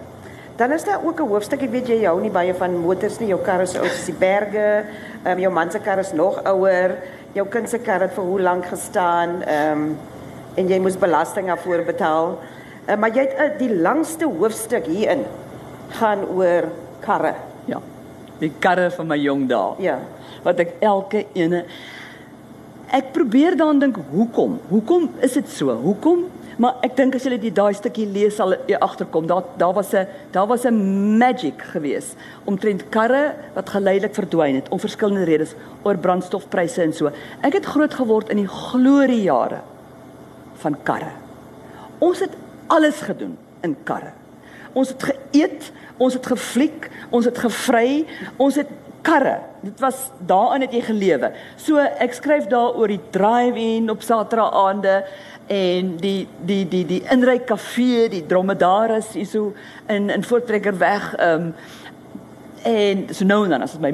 [0.57, 3.27] Dan is daar ook 'n hoofstuk, ek weet jy hou nie baie van motors nie.
[3.27, 4.83] Jou kar is ou soos die berge.
[5.23, 6.97] Ehm um, jou man se kar is nog ouer.
[7.33, 9.43] Jou kind se kar het vir hoe lank gestaan?
[9.43, 9.97] Ehm um,
[10.57, 12.37] en jy moes belasting daarvoor betaal.
[12.87, 15.25] Uh, maar jy het uh, die langste hoofstuk hierin
[15.99, 16.69] gaan oor
[17.03, 17.35] karre.
[17.69, 17.81] Ja.
[18.41, 19.77] Die karre van my jong dae.
[19.85, 19.99] Ja.
[20.45, 21.65] Wat ek elke ene
[22.87, 24.53] Ek probeer dan dink hoekom?
[24.69, 25.73] Hoekom is dit so?
[25.75, 26.21] Hoekom?
[26.57, 29.27] Maar ek dink as jy dit daai stukkie lees sal jy agterkom.
[29.27, 32.15] Daar daar was 'n daar was 'n magic gewees
[32.45, 37.11] omtrent karre wat geleidelik verdwyn het om verskillende redes oor brandstofpryse en so.
[37.41, 39.59] Ek het groot geword in die gloriejare
[40.63, 41.11] van karre.
[41.99, 42.33] Ons het
[42.67, 44.13] alles gedoen in karre.
[44.73, 48.05] Ons het geëet, ons het gefliek, ons het gevry,
[48.37, 48.69] ons het
[49.01, 49.39] karre.
[49.61, 51.31] Dit was daarin het jy gelewe.
[51.55, 54.99] So ek skryf daar oor die drive-in op Saterdag aande
[55.47, 59.53] en die die die die inry kafee, die dromedaris hierso
[59.87, 61.13] in in Voortrekker weg.
[61.15, 61.53] Ehm um,
[62.67, 63.91] En so nou en dan as my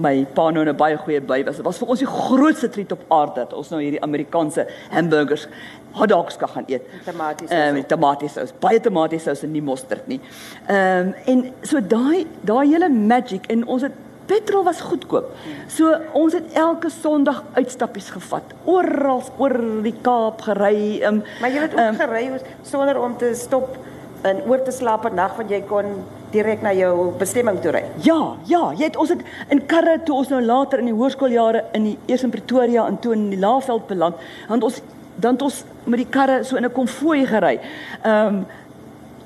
[0.00, 1.56] my pa nou 'n baie goeie by was.
[1.56, 5.46] Dit was vir ons die grootste treat op aarde dat ons nou hierdie Amerikaanse hamburgers
[5.94, 6.86] hot dogs kan gaan eet.
[7.04, 7.50] Tomaties.
[7.50, 10.20] Ehm um, tomaties, baie tomaties en nie mosterd nie.
[10.66, 15.32] Ehm um, en so daai daai hele magic en ons het petrol was goedkoop.
[15.68, 18.54] So ons het elke Sondag uitstappies gevat.
[18.64, 21.02] Oral oor die Kaap gery.
[21.04, 22.28] Um, maar jy het ook um, gery
[22.62, 23.76] sonder om te stop
[24.24, 25.84] en oor te slaap 'n nag want jy kon
[26.32, 27.84] direk na jou bestemming toe ry.
[28.02, 31.64] Ja, ja, jy het ons het in karre toe ons nou later in die hoërskooljare
[31.78, 34.16] in die eers in Pretoria en toe in die Laagveld beland,
[34.48, 34.80] want ons
[35.16, 37.60] dan ons met die karre so in 'n konvooi gery.
[38.02, 38.46] Ehm um,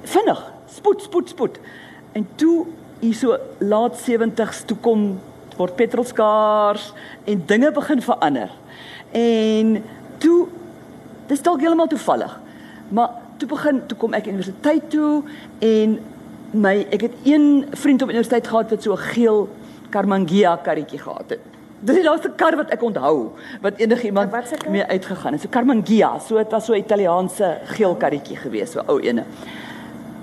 [0.02, 1.60] vinnig, spoed, spoed, spoed.
[2.12, 2.66] En toe
[3.00, 5.20] hier so laat 70s toe kom
[5.56, 6.92] word petrol skaars
[7.24, 8.50] en dinge begin verander.
[9.10, 9.84] En
[10.18, 10.46] toe
[11.26, 12.40] dis dalk heeltemal toevallig.
[12.88, 15.22] Maar toe begin toe kom ek universiteit toe
[15.58, 15.98] en
[16.50, 19.48] my ek het een vriend op universiteit gehad wat so 'n geel
[19.90, 21.57] Karmangia karretjie gehad het.
[21.78, 24.32] Dis die laaste kar wat ek onthou wat enigiemand
[24.68, 25.42] mee uitgegaan het.
[25.42, 29.24] So Karmangia, so dit was so 'n Italiaanse geel karretjie gewees, so ou ene.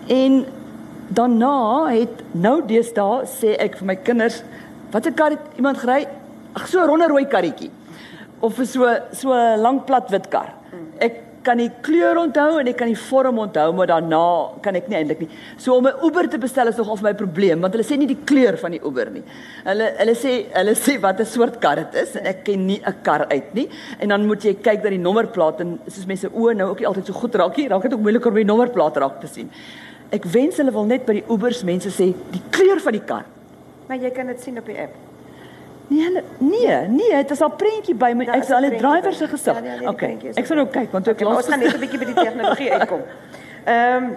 [0.08, 0.46] En
[1.08, 4.44] daarna het nou deesdae sê ek vir my kinders,
[4.91, 6.08] watter kar het iemand gery?
[6.54, 7.72] Ag so 'n ronde rooi karretjie.
[8.41, 10.54] Of so so 'n lang plat wit kar.
[11.45, 14.21] Kan die kleur onthou en ek kan die vorm onthou, maar daarna
[14.65, 15.29] kan ek nie eintlik nie.
[15.62, 18.08] So om 'n Uber te bestel is nogal vir my probleem, want hulle sê nie
[18.08, 19.23] die kleur van die Uber nie.
[19.63, 22.81] Hulle hulle sê hulle sê wat 'n soort kar dit is en ek ken nie
[22.81, 23.69] 'n kar uit nie.
[23.99, 26.88] En dan moet jy kyk na die nommerplaat en soos mense oë nou ook nie
[26.88, 29.51] altyd so goed raak nie, raak dit ook moeiliker om die nommerplaat raak te sien.
[30.12, 33.25] Ek wens hulle wil net by die Ubers mense sê die kleur van die kar.
[33.88, 35.05] Maar jy kan dit sien op die app.
[35.88, 38.26] Nee, nee, nee, dit is al prentjie by my.
[38.34, 39.56] Ek sal al die drywer se gesig.
[39.56, 40.17] Ja, nee, nee, okay.
[40.34, 42.71] Ek sal nou kyk want ek laat ons gaan net 'n bietjie by die tegnologie
[42.80, 43.04] uitkom.
[43.65, 44.15] Ehm um,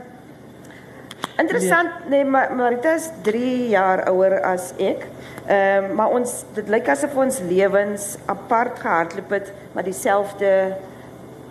[1.39, 5.07] Interessant, nee, maar Marita is 3 jaar ouer as ek.
[5.47, 10.75] Ehm um, maar ons dit lyk asof ons lewens apart gehardloop het, maar dieselfde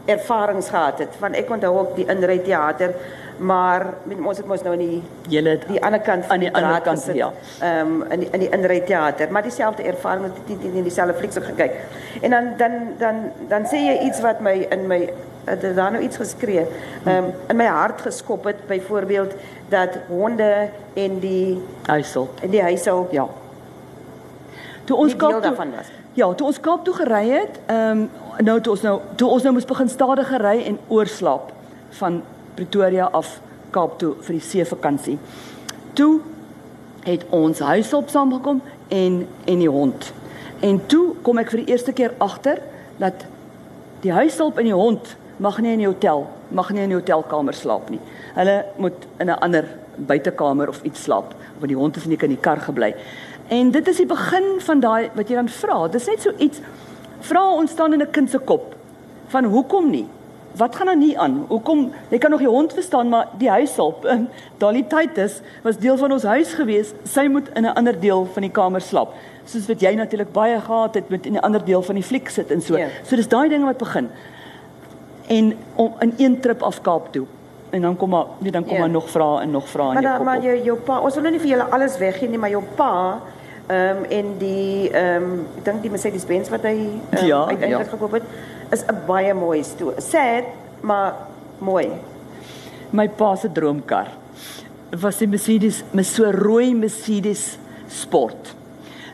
[0.06, 1.16] ervarings gehad het.
[1.20, 2.94] Want ek onthou ook die inry teater
[3.38, 6.82] maar met ons het mos nou in die julle die ander kant aan die ander
[6.82, 7.32] kant gesit, ja.
[7.62, 11.14] Ehm um, in die, in die inry teater, maar dieselfde ervaring die die, die dieselfde
[11.14, 11.80] flieks gekyk.
[12.22, 15.02] En dan dan dan dan sê jy iets wat my in my
[15.48, 16.66] het daar nou iets geskree.
[17.06, 19.34] Ehm um, in my hart geskop het byvoorbeeld
[19.70, 22.30] dat honde en die Huisel.
[22.42, 23.28] en die huishulp Ja.
[24.84, 25.86] Toe ons Kaap toe, daarvan was.
[26.14, 28.10] Ja, toe ons Kaap toe gery het, ehm um,
[28.46, 31.52] nou toe ons nou toe ons nou moes begin stadiger ry en oorslaap
[31.90, 32.22] van
[32.58, 33.38] Pretoria af
[33.76, 35.18] Kaap toe vir die seevakansie.
[35.98, 36.22] Toe
[37.06, 38.62] het ons huishulp saamgekom
[38.94, 40.12] en en die hond.
[40.66, 42.62] En toe kom ek vir die eerste keer agter
[42.98, 43.28] dat
[44.02, 47.54] die huishulp en die hond mag nie in die hotel, mag nie in die hotelkamer
[47.54, 48.02] slaap nie.
[48.36, 52.30] Hulle moet in 'n ander buitekamer of iets slaap, want die hond is nie in
[52.30, 52.96] die kar gebly.
[53.48, 55.88] En dit is die begin van daai wat jy dan vra.
[55.88, 56.60] Dis net so iets
[57.20, 58.76] vra ontstaan in 'n kind se kop
[59.28, 60.08] van hoekom nie?
[60.58, 61.46] Wat gaan dan nie aan?
[61.48, 64.08] Hoekom jy kan nog die hond verstaan, maar die huishulp,
[64.58, 66.94] Dolly Titus was deel van ons huis gewees.
[67.04, 69.14] Sy moet in 'n ander deel van die kamer slaap.
[69.46, 72.30] Soos wat jy natuurlik baie gehad het met in 'n ander deel van die fliek
[72.30, 72.78] sit en so.
[72.78, 72.88] Ja.
[73.04, 74.10] So dis daai dinge wat begin.
[75.28, 77.26] En om in een trip af Kaap toe.
[77.70, 78.80] En dan kom maar, nee, dan kom Ja.
[78.80, 80.26] maar nog vra en nog vra in Maar jou kop.
[80.26, 82.64] maar jou jou pa, ons wil nou nie vir julle alles weggee nie, maar jou
[82.76, 83.20] pa
[83.68, 86.70] ehm um, en die ehm um, ek dink die Mercedes Benz wat hy
[87.12, 87.92] um, Ja, uiteindelik ja.
[87.92, 88.24] gekoop het,
[88.72, 90.02] is 'n baie mooi storie.
[90.02, 90.44] Sad,
[90.82, 91.14] maar
[91.60, 91.90] mooi.
[92.90, 94.08] My pa se droomkar
[95.02, 98.57] was die Mercedes, met so rooi Mercedes Sport.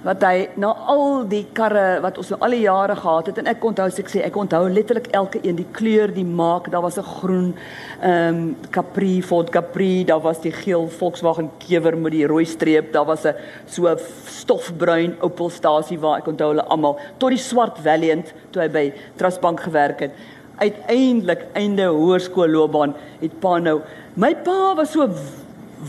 [0.04, 3.48] Wat hy na al die karre wat ons nou al die jare gehad het en
[3.48, 6.98] ek onthou ek sê ek onthou letterlik elke een die kleur, die maak, daar was
[7.00, 7.54] 'n groen
[8.02, 12.92] ehm um, Capri, Ford Capri, daar was die geel Volkswagen Kewer met die rooi streep,
[12.92, 13.36] daar was 'n
[13.66, 13.96] so
[14.28, 19.60] stofbruin Opelstasie waar ek onthou hulle almal tot die swart Valiant toe hy by Trustbank
[19.60, 20.12] gewerk het.
[20.58, 23.82] Uiteindelik einde hoërskoolloopbaan het pa nou
[24.16, 25.08] my pa was so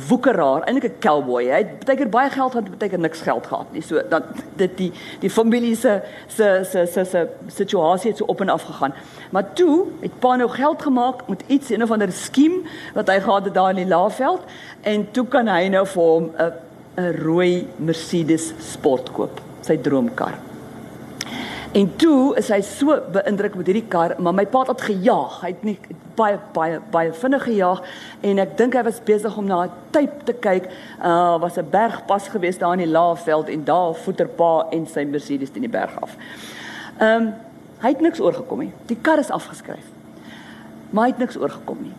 [0.09, 3.47] woekeraar eintlik 'n cowboy hy het baie keer baie geld gehad baie keer niks geld
[3.47, 3.83] gehad nie.
[3.83, 4.23] So dat
[4.57, 8.63] dit die die familie se se se se se situasie het so op en af
[8.63, 8.95] gegaan.
[9.31, 12.63] Maar toe het pa nou geld gemaak met iets een of ander skiem
[12.95, 14.41] wat hy gehad het daar in die Laagveld.
[14.81, 16.53] En toe kan hy nou vir hom 'n
[16.97, 20.54] 'n rooi Mercedes sport koop sy droomkar
[21.75, 25.41] En toe is hy so beïndruk met hierdie kar, maar my pa het gejaag.
[25.43, 25.79] Hy het nie
[26.15, 27.81] baie baie baie vinnig gejaag
[28.29, 30.69] en ek dink hy was besig om na 'n tyd te kyk.
[31.03, 35.05] Uh was 'n bergpas gewees daar in die Laagveld en daar voeter pa en sy
[35.05, 36.17] Mercedes teen die berg af.
[37.01, 37.35] Ehm um,
[37.83, 38.73] hy het niks oorgekom nie.
[38.87, 39.87] Die kar is afgeskryf.
[40.91, 41.93] Maar hy het niks oorgekom nie.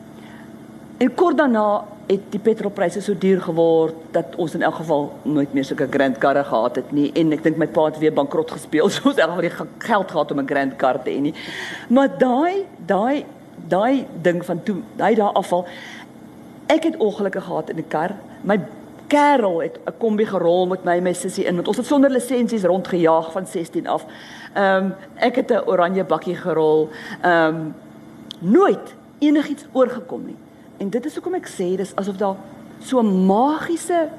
[0.97, 5.53] En kort daarna het die petrolpryse so duur geword dat ons in elk geval nooit
[5.53, 8.51] meer sulke grand karre gehad het nie en ek dink my pa het weer bankrot
[8.53, 11.33] gespeel so ons het nie ge- geld gehad om 'n grand kar te hê nie.
[11.89, 13.25] Maar daai daai
[13.67, 15.65] daai ding van toe, daai daar afval.
[16.67, 18.11] Ek het ongelukke gehad in 'n kar.
[18.43, 18.59] My
[19.07, 22.09] kerel het 'n kombi gerol met my en my sussie in want ons het sonder
[22.09, 24.05] lisensies rondgejaag van 16 af.
[24.53, 26.89] Ehm um, ek het 'n oranje bakkie gerol.
[27.21, 27.73] Ehm um,
[28.39, 30.35] nooit enigiets oorgekom nie.
[30.77, 32.35] En dit is hoekom ek sê dis asof daar
[32.83, 34.09] so magiese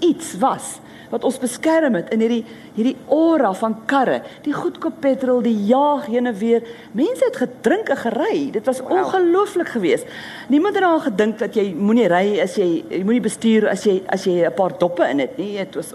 [0.00, 0.78] iets was
[1.10, 6.06] wat ons beskerm het in hierdie hierdie aura van karre, die goedkoop petrol, die jaag
[6.10, 6.64] heen en weer.
[6.92, 8.50] Mense het gedrink en gery.
[8.50, 8.92] Dit was Wow.
[8.98, 10.06] ongelooflik geweest.
[10.48, 14.02] Niemand het daaraan gedink dat jy moenie ry as jy jy moenie bestuur as jy
[14.08, 15.56] as jy 'n paar doppe in het nie.
[15.58, 15.94] Dit was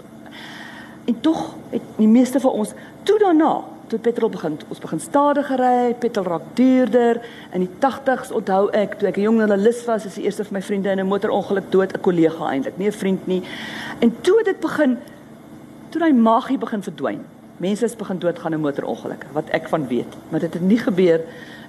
[1.04, 5.58] En tog het die meeste van ons toe daarna, toe petrol begin, ons begin stadiger
[5.60, 7.20] ry, petrol raak duurder.
[7.56, 10.54] In die 80s onthou ek toe ek 'n jong joernalis was, is die eerste van
[10.58, 13.42] my vriende in 'n motorongeluk dood, 'n kollega eintlik, nie 'n vriend nie.
[14.00, 14.98] En toe het dit begin
[15.90, 17.20] toe daai magie begin verdwyn.
[17.56, 21.20] Mense is begin doodgaan in motorongelukke, wat ek van weet, maar dit het nie gebeur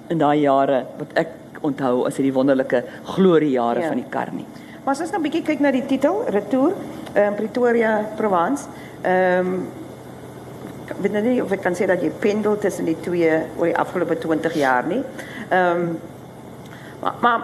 [0.08, 1.28] in daai jare wat ek
[1.60, 3.88] onthou as hierdie wonderlike gloriejare Ja.
[3.88, 4.46] van die kar nie.
[4.84, 6.72] Maar as ons nou 'n bietjie kyk na die titel, Retour,
[7.14, 8.66] ehm um, Pretoria, Provence,
[9.02, 9.66] ehm um,
[11.02, 13.78] weet nou nie of ek kan sê dat jy pendel tussen die twee oor die
[13.78, 15.02] afgelope 20 jaar nie.
[15.50, 16.00] Ehm um,
[17.02, 17.40] maar, maar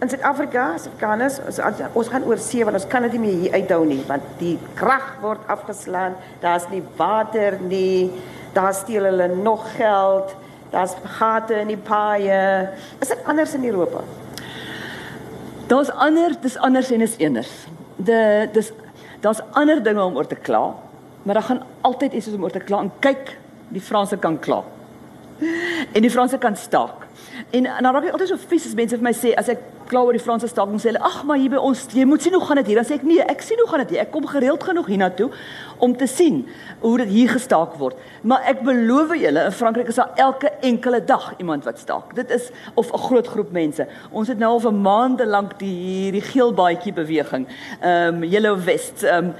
[0.00, 3.56] in Suid-Afrika, Suid-Afrikaners, ons, ons gaan oor see want ons kan dit nie meer hier
[3.60, 8.10] uithou nie want die krag word afgeslaan, daar's nie water nie,
[8.54, 10.34] daar steel hulle nog geld,
[10.70, 12.40] daar's gate in die paaie.
[13.02, 14.02] Is dit anders in Europa?
[15.68, 17.54] Daar's ander, dis anders en is eners.
[17.96, 18.72] De dis
[19.20, 20.76] daar's ander dinge om oor te kla,
[21.22, 23.38] maar daar gaan altyd iets om oor te kla en kyk,
[23.68, 24.62] die Franse kan kla.
[25.92, 27.06] En die Franse kan staak.
[27.50, 29.60] En, en dan raak ek altyd so vies as mense vir my sê as ek
[29.88, 32.34] kla oor die Franse staking sê hulle ag maar hier by ons jy moet sien
[32.36, 32.80] hoe gaan dit hier.
[32.80, 34.02] Dan sê ek nee ek sien hoe gaan dit hier.
[34.04, 35.28] Ek kom gereeld genoeg hiernatoe
[35.84, 36.42] om te sien
[36.82, 38.00] hoe dit hier gestaak word.
[38.26, 42.12] Maar ek beloof julle in Frankryk is daar elke enkele dag iemand wat staak.
[42.18, 43.86] Dit is of 'n groot groep mense.
[44.10, 47.46] Ons het nou al vir maande lank die hierdie geel baadjie beweging.
[47.80, 49.34] Ehm um, yellow vest ehm um,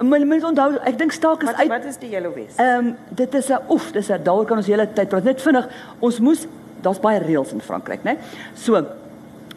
[0.00, 2.58] maar mens onthou ek dink staak is Wat uit wat is die Yellow West?
[2.58, 5.24] Ehm um, dit is 'n oef, dis 'n daaroor kan ons hele tyd praat.
[5.24, 6.46] Net vinnig, ons moes
[6.80, 8.16] daar's baie reëls in Frankryk, né?
[8.54, 8.84] So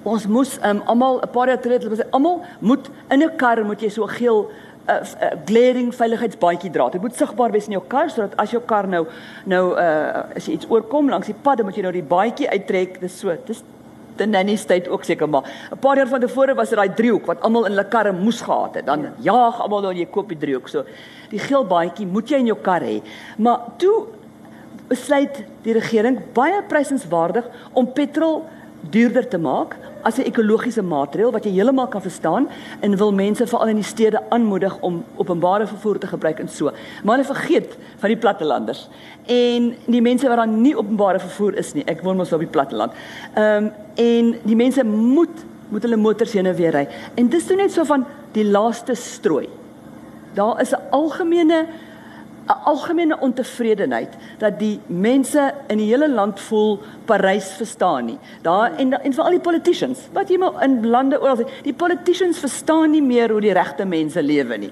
[0.04, 3.82] ons moes um, almal 'n paar jaar terug was almal moet in 'n kar moet
[3.82, 4.50] jy so geel
[4.88, 6.90] 'n uh, uh, glaring veiligheidsbandjie dra.
[6.90, 9.08] Dit moet sigbaar wees in jou kar sodat as jou kar nou
[9.46, 12.50] nou uh as jy iets oorkom langs die pad, dan moet jy nou die bandjie
[12.50, 13.00] uittrek.
[13.00, 13.36] Dis so.
[13.46, 13.64] Dis
[14.18, 17.26] die nanny state ook seker maar 'n paar jaar van tevore was dit daai driehoek
[17.26, 18.86] wat almal in hulle karre moes gehad het.
[18.86, 19.14] Dan ja.
[19.20, 20.68] jaag almal dan jy koop die driehoek.
[20.68, 20.84] So
[21.30, 23.02] die geel baadjie moet jy in jou kar hê.
[23.38, 24.08] Maar toe
[24.88, 28.44] besluit die regering baie prysenswaardig om petrol
[28.92, 32.48] duurder te maak as 'n ekologiese maatreël wat jy heeltemal kan verstaan
[32.80, 36.72] en wil mense veral in die stede aanmoedig om openbare vervoer te gebruik en so.
[37.04, 38.90] Maar hulle vergeet van die plattelanders
[39.26, 41.84] en die mense wat dan nie openbare vervoer is nie.
[41.86, 42.92] Ek woon mos op die platteland.
[43.36, 46.88] Ehm um, en die mense moet moet hulle motors heen en weer ry.
[47.16, 49.48] En dis toe net so van die laaste strooi.
[50.34, 51.66] Daar is 'n algemene
[52.48, 58.18] 'n algemene ontevredenheid dat die mense in die hele land voel Parys verstaan nie.
[58.42, 62.40] Daar en en vir al die politicians, wat jy maar in lande oral, die politicians
[62.40, 64.72] verstaan nie meer hoe die regte mense lewe nie.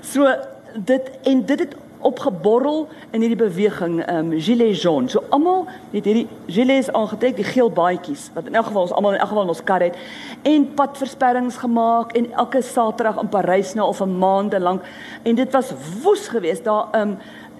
[0.00, 0.30] So
[0.74, 5.12] dit en dit het opgeborrel in hierdie beweging ehm um, Gilets jaunes.
[5.12, 9.16] So almal het hierdie gilets aangetrek, die geel baadjies wat in elk geval ons almal
[9.16, 9.96] in elk geval ons kar het
[10.42, 14.86] en padversperrings gemaak en elke Saterdag in Parys nou al vir maande lank
[15.22, 15.72] en dit was
[16.02, 17.18] woes geweest daar ehm um,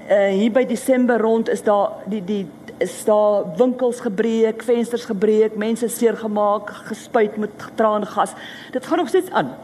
[0.08, 2.46] uh, hier by Desember rond is daar die die
[2.78, 8.32] is daar winkels gebreek, vensters gebreek, mense seer gemaak, gespuit met traangas.
[8.70, 9.54] Dit gaan nog steeds aan.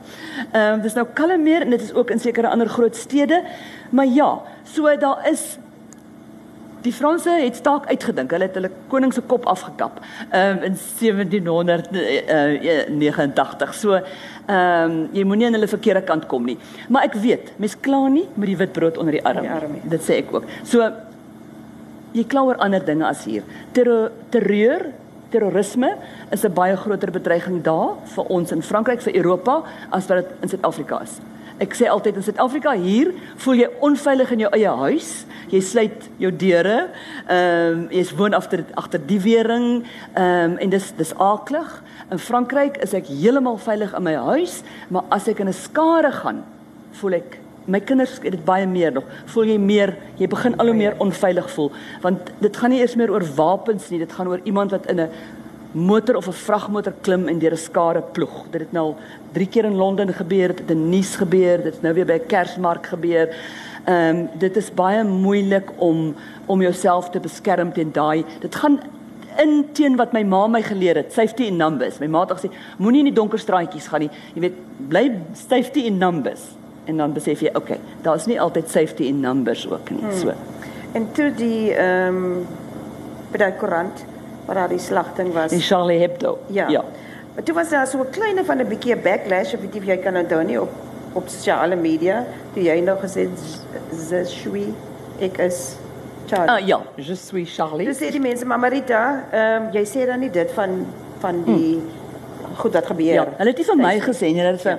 [0.50, 3.42] Ehm um, dis nou kalmeer en dit is ook in sekere ander groot stede.
[3.94, 4.30] Maar ja,
[4.64, 5.54] so daar is
[6.84, 8.30] Die Franse het staak uitgedink.
[8.34, 10.02] Hulle het hulle koning se kop afgekap
[10.36, 13.74] um, in 1789.
[13.74, 16.58] So ehm um, jy moenie aan hulle verkeerde kant kom nie.
[16.92, 19.48] Maar ek weet, mens kla nie met die wit brood onder die arm.
[19.48, 20.44] Arm dit sê ek ook.
[20.68, 20.84] So
[22.12, 23.40] jy kla oor ander dinge as hier.
[23.72, 24.92] Terror, terreur,
[25.32, 25.96] terrorisme
[26.30, 30.28] is 'n baie groter bedreiging daar vir ons in Frankryk, vir Europa as wat dit
[30.42, 31.20] in Suid-Afrika is.
[31.62, 33.12] Ek sê altyd in Suid-Afrika hier
[33.44, 35.10] voel jy onveilig in jou eie huis.
[35.52, 36.88] Jy sluit jou deure.
[37.28, 39.84] Ehm um, jy's woon agter agter die wering.
[40.16, 41.70] Ehm um, en dis dis aaklig.
[42.10, 46.10] In Frankryk is ek heeltemal veilig in my huis, maar as ek in 'n skare
[46.12, 46.42] gaan,
[46.98, 49.04] voel ek my kinders het dit baie meer nog.
[49.32, 51.70] Voel jy meer, jy begin al hoe meer onveilig voel
[52.02, 55.00] want dit gaan nie eers meer oor wapens nie, dit gaan oor iemand wat in
[55.00, 55.08] 'n
[55.74, 58.44] motor of 'n vragmotor klim en deur 'n skare ploeg.
[58.50, 58.96] Dit het nou al
[59.32, 62.12] 3 keer in Londen gebeur, dit het in Nice gebeur, dit het nou weer by
[62.12, 63.28] 'n Kersmark gebeur.
[63.84, 66.14] Ehm um, dit is baie moeilik om
[66.46, 68.24] om jouself te beskerm teen daai.
[68.40, 68.80] Dit gaan
[69.42, 71.98] in teen wat my ma my geleer het, safety in numbers.
[71.98, 74.10] My ma het gesê, moenie in die donker straatjies gaan nie.
[74.34, 74.58] Jy weet,
[74.88, 76.40] bly safety in numbers.
[76.84, 80.00] En dan besef jy, okay, daar is nie altyd safety in numbers ook nie.
[80.00, 80.18] Hmm.
[80.18, 80.32] So.
[80.92, 82.46] En toe die ehm um,
[83.32, 84.04] by die koerant
[84.44, 85.52] waar daar die slagting was.
[85.52, 86.38] In Charlie Hebdo.
[86.46, 86.68] Ja.
[86.68, 86.84] ja.
[87.34, 90.28] Maar toen was daar zo'n kleine van een beetje backlash, of weet jij kan het
[90.28, 90.70] doen nie, op,
[91.12, 92.24] op sociale media.
[92.52, 93.30] Toen jij nog gezegd,
[93.90, 94.64] je suis,
[95.16, 95.74] ik is
[96.26, 96.50] Charlie.
[96.50, 97.86] Ah ja, je suis Charlie.
[97.86, 100.86] Dus die mensen, maar Marita, um, jij zei dan niet dit van,
[101.18, 102.56] van die, hmm.
[102.56, 103.08] goed, dat gebeurt.
[103.08, 104.78] Ja, hulle het nie van my gesê nie, dat is ja.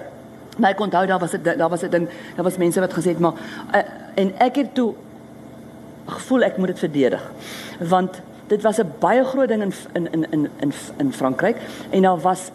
[0.57, 3.07] Maar ek onthou daar was dit daar was 'n ding, daar was mense wat gesê
[3.07, 3.34] het maar
[3.74, 3.82] uh,
[4.13, 4.93] en ek het toe
[6.05, 7.32] gevoel ek moet dit verdedig.
[7.80, 11.58] Want dit was 'n baie groot ding in in in in in in Frankryk
[11.89, 12.52] en daar was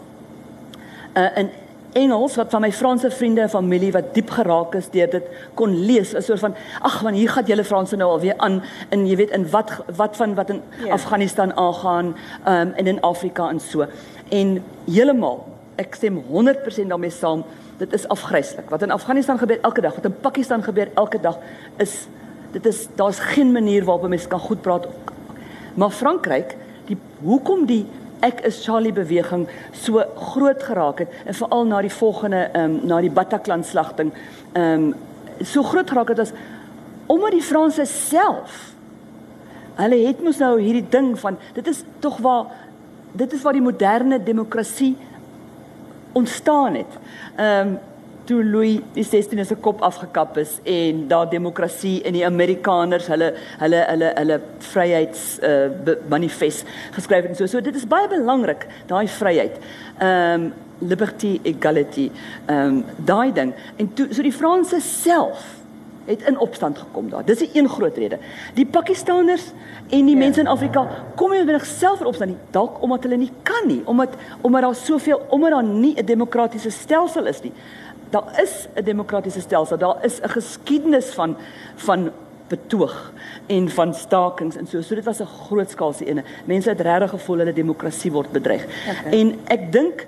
[1.15, 1.51] 'n uh, 'n
[1.93, 5.25] Engels wat van my Franse vriende en familie wat diep geraak is deur dit
[5.55, 9.07] kon lees 'n soort van ag man hier gaan julle Franse nou alweer aan en
[9.07, 10.87] jy weet in wat wat van wat in yeah.
[10.87, 10.93] Ja.
[10.93, 12.07] Afghanistan aangaan
[12.47, 13.87] um, en in Afrika en so
[14.29, 17.45] en heeltemal ek stem 100% daarmee saam
[17.79, 21.39] dit is afgryslik wat in Afghanistan gebeur elke dag wat in Pakistan gebeur elke dag
[21.77, 22.07] is
[22.53, 24.87] dit is daar's geen manier waarop mense kan goed praat
[25.75, 26.57] Maar Frankryk,
[26.87, 27.85] die hoekom die
[28.21, 30.03] ek is Charlie beweging so
[30.33, 34.13] groot geraak het en veral na die volgende ehm um, na die Bataclan slagting
[34.53, 34.95] ehm um,
[35.41, 36.33] so groot geraak het as
[37.07, 38.75] omdat die Franse self
[39.79, 42.53] hulle het mos nou hierdie ding van dit is tog waar
[43.13, 44.97] dit is waar die moderne demokrasie
[46.13, 46.99] ontstaan het.
[47.37, 47.79] Ehm um,
[48.31, 53.33] toe Louis die 16de se kop afgekap is en daar demokrasie in die Amerikaners hulle
[53.59, 54.39] hulle hulle hulle
[54.71, 59.63] vryheids uh, manifest geskryf het en so so dit is baie belangrik daai vryheid.
[59.99, 60.51] Ehm um,
[60.81, 62.07] liberty equality
[62.47, 65.59] ehm um, daai ding en toe so die Franse self
[66.07, 67.25] het in opstand gekom daar.
[67.25, 68.19] Dis 'n een groot rede.
[68.55, 69.45] Die Pakistaners
[69.91, 70.23] en die ja.
[70.23, 73.67] mense in Afrika kom nie noodwendig self in opstand nie, dalk omdat hulle nie kan
[73.67, 77.53] nie, omdat omdat daar soveel omdat daar nie 'n demokratiese stelsel is nie
[78.11, 81.37] daar is 'n demokratiese stelsel, daar is 'n geskiedenis van
[81.77, 82.11] van
[82.51, 83.13] betoog
[83.47, 84.81] en van stakings en so.
[84.81, 86.23] So dit was 'n groot skaalse ene.
[86.45, 88.65] Mense het regtig gevoel hulle demokrasie word bedreig.
[88.65, 89.13] Okay.
[89.21, 90.07] En ek dink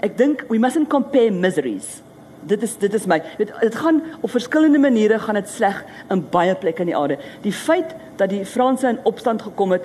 [0.00, 2.02] ek dink we mustn't compare miseries.
[2.44, 3.22] Dit is dit is my.
[3.38, 7.18] Dit dit gaan op verskillende maniere gaan dit sleg in baie plekke in die aarde.
[7.40, 9.82] Die feit dat die Franse in opstand gekom het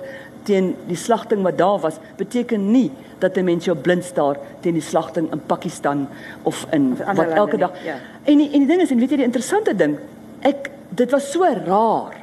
[0.48, 2.88] teen die slagting wat daar was, beteken nie
[3.18, 6.08] dat 'n mens jou blind staar teen die slagting in Pakistan
[6.42, 7.72] of in of wat elke dag.
[7.84, 7.96] Ja.
[8.24, 9.98] En die, en die ding is en weet jy die interessante ding,
[10.40, 12.16] ek dit was so raar.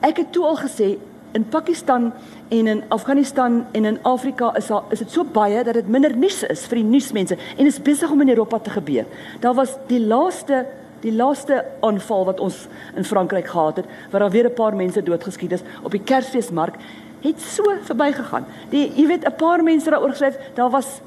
[0.00, 0.96] Ek het toe al gesê
[1.32, 2.12] in Pakistan
[2.48, 6.16] en in Afghanistan en in Afrika is daar is dit so baie dat dit minder
[6.16, 9.06] nuus is vir die nuusmense en is besig om in Europa te gebeur.
[9.40, 10.66] Daar was die laaste
[11.00, 15.02] die laaste aanval wat ons in Frankryk gehad het waar daar weer 'n paar mense
[15.02, 16.74] doodgeskiet is op die Kersfeesmark
[17.20, 18.46] het so verbygegaan.
[18.70, 21.00] Die jy weet 'n paar mense daaroor geskryf, daar was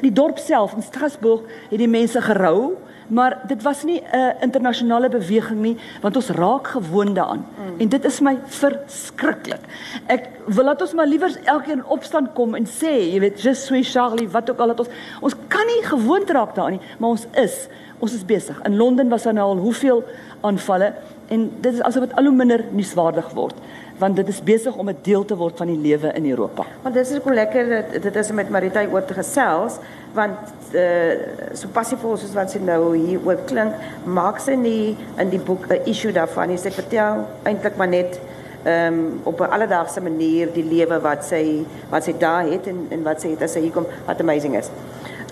[0.00, 2.76] die dorp self in Strasbourg het die mense gerou,
[3.10, 7.46] maar dit was nie 'n internasionale beweging nie want ons raak gewoond daaraan.
[7.58, 7.80] Mm.
[7.80, 9.60] En dit is my verskriklik.
[10.06, 13.74] Ek wil laat ons maar liewer elkeen opstand kom en sê, jy weet, just so
[13.82, 14.88] Charlie, wat ook al dat ons
[15.20, 17.68] ons kan nie gewoond raak daaraan nie, maar ons is
[18.00, 18.58] ons is besig.
[18.64, 20.04] In Londen was daar nou al hoeveel
[20.40, 20.92] aanvalle
[21.28, 23.54] en dit is asof dit al hoe minder nuuswaardig word
[24.00, 26.64] want dit is besig om 'n deel te word van die lewe in Europa.
[26.82, 29.76] Want dit is ook lekker dit, dit is met Marita oor te gesels
[30.12, 30.38] want
[30.72, 31.12] uh,
[31.52, 33.74] so passief soos wat sy nou hier oor klink,
[34.04, 36.58] maak sy nie in die boek 'n issue daarvan.
[36.58, 38.20] Sy vertel eintlik maar net
[38.64, 42.86] ehm um, op 'n alledaagse manier die lewe wat sy wat sy daar het en
[42.90, 44.70] en wat sy het as sy hier kom wat amazing is.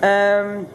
[0.00, 0.66] Ehm um,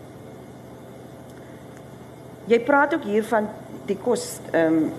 [2.52, 3.48] Jy praat ook hier van
[3.88, 4.92] die kos ehm um,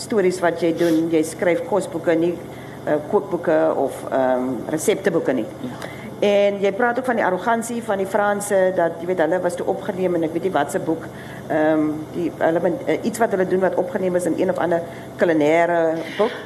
[0.00, 1.08] stories wat jy doen.
[1.12, 5.46] Jy skryf kosboeke nie uh, kookboeke of ehm um, resepteboeke nie.
[5.66, 5.90] Ja.
[6.22, 9.58] En jy praat ook van die arrogansie van die Franse dat jy weet hulle was
[9.58, 11.08] toe opgeneem en ek weet nie wat se boek
[11.48, 14.62] ehm um, die hulle uh, iets wat hulle doen wat opgeneem is in een of
[14.62, 14.86] ander
[15.18, 15.82] kulinaire
[16.16, 16.38] boek.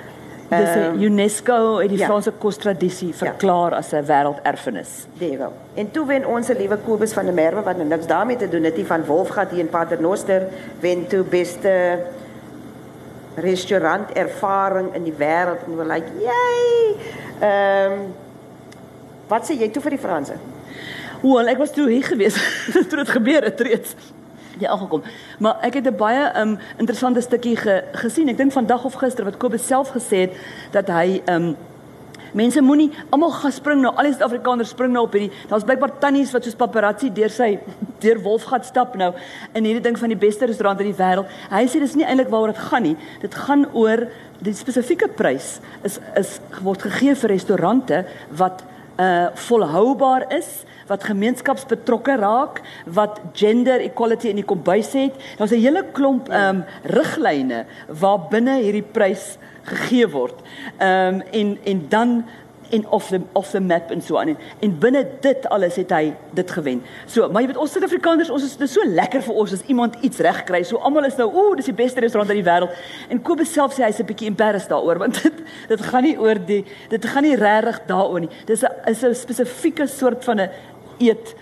[0.49, 2.07] Dis um, UNESCO het die ja.
[2.07, 3.14] Franse kostradisie ja.
[3.14, 3.76] verklaar ja.
[3.76, 5.07] as 'n wêrelderfenis.
[5.18, 5.51] Daar.
[5.74, 8.62] En toe wen ons liewe Kobus van der Merwe wat nou niks daarmee te doen
[8.62, 10.42] het, die van Wolfgat hier in Paternoster
[10.80, 11.99] wen toe beste
[13.34, 16.94] restaurant ervaring in die wêreld en hulle like, "Yay!"
[17.40, 18.14] Ehm um,
[19.26, 20.36] Wat sê jy toe vir die Franse?
[21.22, 22.36] Wel, ek was toe hier gewees
[22.88, 23.97] toe dit gebeur het reeds
[24.61, 25.02] jy aangekom.
[25.38, 28.28] Maar ek het 'n baie um, interessante stukkie ge, gesien.
[28.28, 30.32] Ek dink vandag of gister wat Kobus self gesê het
[30.72, 31.57] dat hy um,
[32.32, 33.92] mense moenie almal gaan spring nou.
[33.96, 35.32] Al die Suid-Afrikaners spring nou op hierdie.
[35.48, 37.59] Daar's blykbaar tannies wat soos paparazzi deur sy
[38.04, 39.12] deur Wolfgat stap nou
[39.54, 41.26] in hierdie ding van die beste restaurant in die wêreld.
[41.50, 42.96] Hy sê dis nie eintlik waaroor dit gaan nie.
[43.20, 44.07] Dit gaan oor
[44.44, 48.04] die spesifieke prys is is word gegee vir restaurante
[48.36, 48.64] wat
[49.01, 55.14] uh volhoubaar is wat gemeenskapsbetrokke raak, wat gender equality in die kombuis het.
[55.38, 60.40] Daar's 'n hele klomp ehm um, riglyne waar binne hierdie prys gegee word.
[60.78, 62.24] Ehm um, en en dan
[62.70, 65.90] en of the of the map en so aan en, en binne dit alles het
[65.94, 66.82] hy dit gewen.
[67.06, 69.64] So, maar jy weet ons Suid-Afrikaners, ons is dit is so lekker vir ons as
[69.70, 70.62] iemand iets reg kry.
[70.66, 72.74] So almal is nou, ooh, dis die beste restaurant in die wêreld.
[73.12, 76.38] En Kobus self sê hy's 'n bietjie embarrassed daaroor want dit dit gaan nie oor
[76.38, 78.32] die dit gaan nie regtig daaroor nie.
[78.46, 80.50] Dis 'n is 'n spesifieke soort van 'n
[80.98, 81.34] eet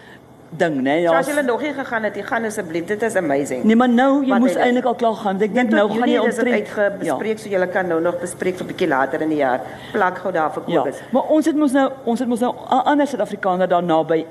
[0.58, 1.00] ding, né?
[1.02, 1.14] Ja.
[1.18, 2.84] As jy nog nie gegaan het, jy gaan asseblief.
[2.86, 3.64] Dit is amazing.
[3.64, 5.40] Nee, maar nou, jy moes eintlik al klaar gaan.
[5.42, 7.42] Ek dink nou gaan jy omtrent uitgebespreek ja.
[7.42, 9.60] so jy kan nou nog bespreek vir 'n bietjie later in die jaar.
[9.92, 10.98] Plak gou daar vir Kobus.
[10.98, 11.10] Ja.
[11.10, 14.24] Maar ons het mos nou ons het mos nou ander Suid-Afrikaner daar naby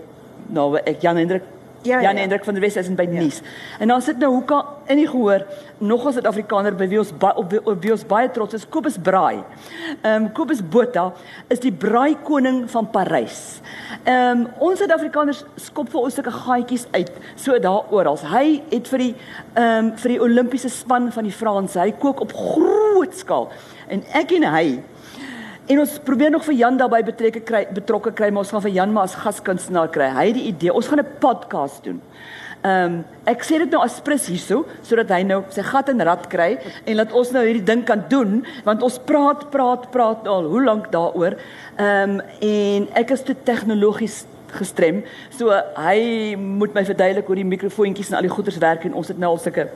[0.48, 1.44] naby ek Jan Hendrik
[1.84, 2.22] Ja, Jan ja.
[2.22, 3.22] Hendrik van der Wes is in by ja.
[3.22, 3.42] Nice.
[3.80, 5.46] En dan sit nou hoeka in die gehoor
[5.78, 8.98] nog 'n Suid-Afrikaner by wie ons baie op, op wie ons baie trots is, Kobus
[8.98, 9.44] Braai.
[10.02, 11.14] Ehm um, Kobus Botha
[11.48, 13.62] is die braai koning van Parys.
[14.04, 18.18] Ehm um, ons Suid-Afrikaners skop vir ons sulke gaatjies uit so daar oral.
[18.18, 19.16] Hy het vir die
[19.54, 23.52] ehm um, vir die Olimpiese span van die Franse, hy kook op groot skaal.
[23.88, 24.80] En ek en hy
[25.66, 28.74] En ons probeer nog vir Jan daarbey betrokke kry, betrokke kry, maar ons gaan vir
[28.76, 30.10] Jan maar as gaskunstenaar kry.
[30.12, 32.02] Hy het die idee, ons gaan 'n podcast doen.
[32.64, 36.02] Ehm um, ek sê dit nou as prins hierso sodat hy nou sy gat en
[36.02, 40.28] rad kry en laat ons nou hierdie ding kan doen want ons praat praat praat
[40.28, 41.36] al hoe lank daaroor.
[41.78, 45.04] Ehm um, en ek is te tegnologies gestrem.
[45.30, 49.08] So hy moet my verduidelik hoe die mikrofoontjies en al die goeders werk en ons
[49.08, 49.68] het nou al sulke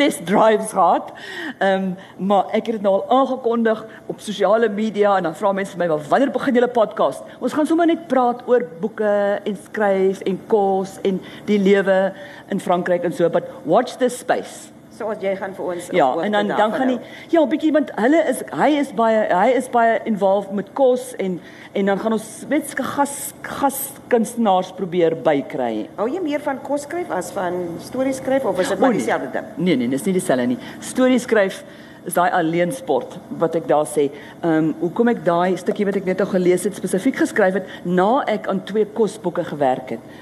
[0.00, 1.12] test drives gehad.
[1.58, 5.52] Ehm um, maar ek het dit nou al aangekondig op sosiale media en dan vra
[5.52, 7.22] mense my wel wanneer begin julle podcast?
[7.40, 12.00] Ons gaan sommer net praat oor boeke en skryf en kos en die lewe
[12.48, 14.70] in Frankryk en so, but watch this space.
[15.00, 16.96] So as jy gaan vir ons Ja, en dan dan gaan hy
[17.32, 21.38] ja, bietjie want hulle is hy is baie hy is baie involved met kos en
[21.72, 23.14] en dan gaan ons met gas
[23.46, 23.78] gas
[24.12, 25.86] kunstenaars probeer bykry.
[25.96, 29.32] Hou jy meer van kos skryf as van stories skryf of is dit maar dieselfde
[29.38, 29.50] ding?
[29.56, 30.60] Nee nee, dis nie dieselfde nie.
[30.92, 31.64] Stories skryf
[32.04, 34.10] is daai alleen sport wat ek daar sê.
[34.42, 37.76] Ehm um, hoekom ek daai stukkie wat ek net al gelees het spesifiek geskryf het
[37.88, 40.18] na ek aan twee kosboeke gewerk het.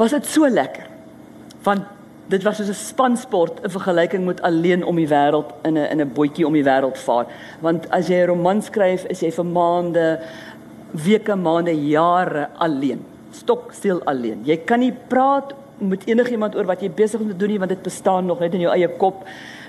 [0.00, 0.88] Was dit so lekker.
[1.68, 5.90] Want dit was soos 'n spansport in vergelyking met alleen om die wêreld in 'n
[5.90, 7.26] in 'n bootjie om die wêreld vaar.
[7.60, 10.20] Want as jy 'n roman skryf, is jy vir maande,
[10.90, 13.04] weke, maande, jare alleen.
[13.30, 14.42] Stok stil alleen.
[14.44, 17.70] Jy kan nie praat met enigiemand oor wat jy besig om te doen nie want
[17.70, 19.24] dit bestaan nog net in jou eie kop.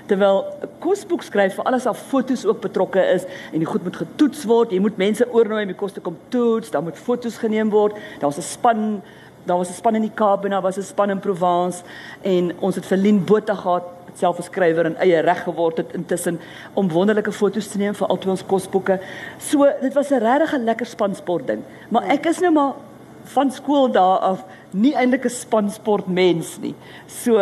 [0.06, 0.44] Terwyl
[0.84, 4.70] kosboek skryf vir alles al fotos ook betrokke is en die goed moet getoets word.
[4.70, 7.96] Jy moet mense oornooi om die kos te kom toets, dan moet fotos geneem word.
[8.20, 9.02] Daar's 'n span
[9.44, 11.82] daar was 'n span in die Kaap en daar was 'n span in Provence
[12.22, 13.82] en ons het vir Lien Botha gehad
[14.14, 16.40] self 'n skrywer en eie reg geword het intussen
[16.74, 19.00] om wonderlike foto's te neem vir al ons kosboeke.
[19.38, 21.62] So dit was 'n regtig 'n lekker spansport ding.
[21.88, 22.72] Maar ek is nou maar
[23.24, 26.74] van skool daar af nie eintlik 'n spansport mens nie.
[27.06, 27.38] So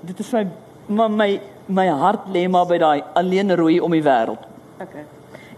[0.00, 0.46] dit is my
[0.86, 4.42] my my, my hart lê maar by daai alleen roei om die wêreld.
[4.80, 5.04] Okay.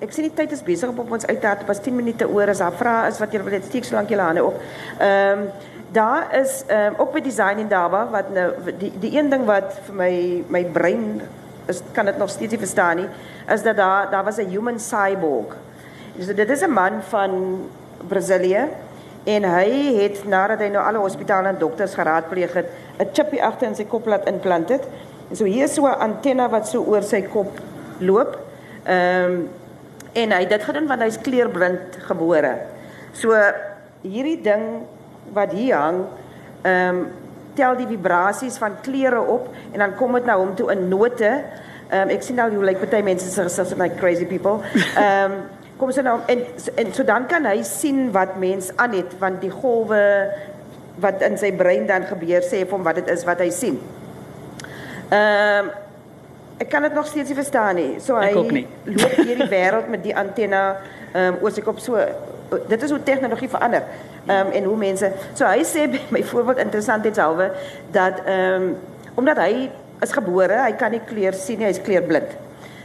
[0.03, 1.67] Ek sien die tyd is besig om op ons uit te hard.
[1.67, 4.09] Pas 10 minute oor as daar vrae is wat jy wil hê steek so lank
[4.09, 4.59] julle hande op.
[4.99, 9.19] Ehm um, daar is ehm um, ook by design in Daba wat nou die die
[9.19, 11.21] een ding wat vir my my brein
[11.69, 13.09] is kan dit nog steeds nie verstaan nie
[13.53, 15.57] is dat daar daar was 'n human cyborg.
[16.17, 17.31] Dus dit is 'n man van
[18.09, 18.69] Brasilië
[19.25, 22.67] en hy het nadat hy nou alle hospitale en dokters geraadpleeg het
[22.99, 24.85] 'n chipie agter in sy kop laat implant het.
[25.31, 27.61] En so hier is so 'n antenna wat so oor sy kop
[27.99, 28.39] loop.
[28.85, 29.49] Ehm um,
[30.13, 32.59] en hy dit gedoen want hy's kleurblind gebore.
[33.13, 33.37] So
[34.03, 34.87] hierdie ding
[35.33, 36.05] wat hier hang,
[36.63, 37.05] ehm um,
[37.53, 41.29] tel die vibrasies van kleure op en dan kom dit na hom toe in note.
[41.91, 44.63] Ehm um, ek sien al hoe lyk like, baie mense sê so like crazy people.
[44.97, 45.43] Ehm um,
[45.77, 46.45] kom sy nou en
[46.79, 50.03] en so dan kan hy sien wat mens aan het want die golwe
[51.03, 53.81] wat in sy brein dan gebeur sê vir hom wat dit is wat hy sien.
[55.11, 55.73] Ehm um,
[56.63, 57.93] ek kan dit nog steeds nie verstaan nie.
[58.01, 60.63] So hy loop hierdie wêreld met die antenna
[61.13, 61.99] ehm um, oor sy kop so
[62.69, 63.85] dit is hoe tegnologie verander.
[64.27, 67.51] Ehm um, en hoe mense so hy sê byvoorbeeld interessantheidshalwe
[67.91, 68.77] dat ehm um,
[69.15, 69.71] omdat hy
[70.03, 72.31] is gebore, hy kan nie kleur sien nie, hy's kleurblind.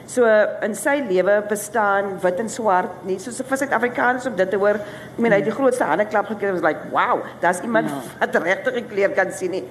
[0.08, 0.28] So
[0.64, 3.18] in sy lewe bestaan wit en swart nie.
[3.20, 6.30] So vir Suid-Afrikaners om dit te hoor, ek meen hy het die grootste hande klap
[6.32, 6.54] gekry.
[6.56, 8.02] Was like, "Wow, daar's iemand ja.
[8.22, 9.64] wat regtig kleur kan sien nie."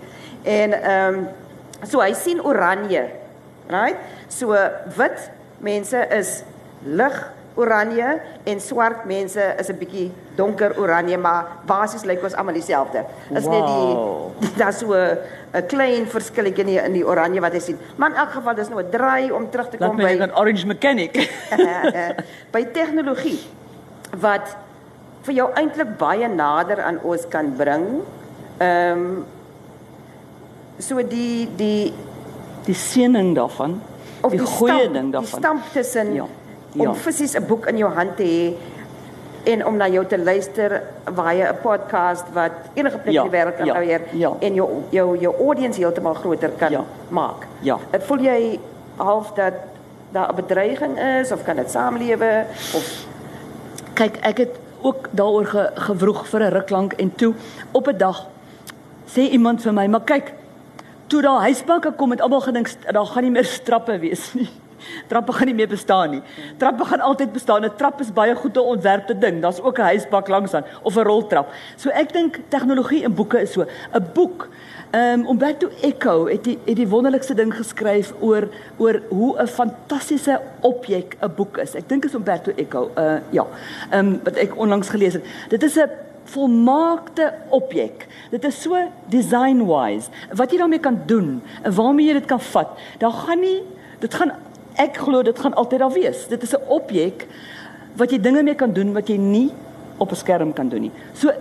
[0.45, 1.29] En ehm um,
[1.83, 3.09] so hy sien oranje.
[3.69, 3.99] Right?
[4.29, 4.53] So
[4.97, 6.43] wit mense is
[6.85, 7.17] lig
[7.57, 13.05] oranje en swart mense is 'n bietjie donker oranje, maar basies lyk ons almal dieselfde.
[13.35, 13.53] Is wow.
[13.53, 17.79] net die daar's so 'n klein verskilletjie in die, in die oranje wat jy sien.
[17.97, 20.67] Maar in elk geval dis nou 'n draai om terug te kom by 'n orange
[20.67, 21.17] mechanic.
[22.55, 23.41] by tegnologie
[24.21, 24.57] wat
[25.23, 28.03] vir jou eintlik baie nader aan ons kan bring.
[28.59, 29.25] Ehm um,
[30.79, 31.93] so die die
[32.67, 33.81] die seëning daarvan
[34.21, 35.41] of die, die goeie ding daarvan.
[35.41, 36.27] Die stamp tussen ja
[36.77, 36.95] om ja.
[36.95, 38.55] fisies 'n boek in jou hand te hê
[39.53, 40.83] en om na jou te luister
[41.15, 44.33] via 'n podcast wat enige plek ja, in die wêreld kan weer ja, ja.
[44.41, 46.85] en jou jou jou audience heeltemal groter kan ja.
[47.09, 47.47] maak.
[47.61, 47.79] Ja.
[47.91, 48.61] Dit voel jy
[48.97, 49.53] half dat
[50.11, 53.07] daar 'n bedreiging is of kan dit saamlewe of
[53.95, 57.35] kyk ek het ook daaroor ge, gewroeg vir 'n ruk lank en toe
[57.71, 58.27] op 'n dag
[59.07, 60.33] sê iemand vir my maar kyk
[61.07, 64.49] toe daar huisbanke kom het almal gedink daar gaan nie meer strappe wees nie.
[65.07, 66.23] Trappe gaan nie meer bestaan nie.
[66.59, 67.65] Trappe gaan altyd bestaan.
[67.65, 69.43] 'n Trap is baie goed te ontwerpte ding.
[69.43, 71.49] Daar's ook 'n huisbak langs aan of 'n roltrap.
[71.77, 73.67] So ek dink tegnologie in boeke is so.
[73.93, 74.49] 'n Boek
[74.91, 79.47] Ehm um, Umberto Eco het die het die wonderlikste ding geskryf oor oor hoe 'n
[79.47, 81.75] fantastiese objek 'n boek is.
[81.75, 82.91] Ek dink is Umberto Eco.
[82.99, 83.47] Uh ja.
[83.91, 85.25] Ehm um, wat ek onlangs gelees het.
[85.49, 85.91] Dit is 'n
[86.25, 88.07] volmaakte objek.
[88.31, 88.77] Dit is so
[89.09, 90.09] design wise.
[90.35, 92.69] Wat jy daarmee kan doen en waarmee jy dit kan vat.
[92.99, 93.63] Daar gaan nie
[93.99, 94.33] dit gaan
[94.77, 96.27] ek glo dit gaan altyd daar wees.
[96.29, 97.27] Dit is 'n objek
[97.97, 99.51] wat jy dinge mee kan doen wat jy nie
[99.99, 100.93] op 'n skerm kan doen nie.
[101.15, 101.33] So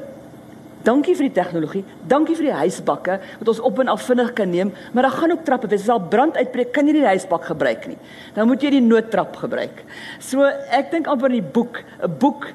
[0.83, 4.49] dankie vir die tegnologie, dankie vir die huisbakke wat ons op en af vinnig kan
[4.49, 5.81] neem, maar daar gaan ook trappe wees.
[5.81, 7.97] As daar brand uitbreek, kan jy nie die huisbak gebruik nie.
[8.33, 9.83] Dan moet jy die noodtrap gebruik.
[10.19, 12.53] So ek dink amper die boek, 'n boek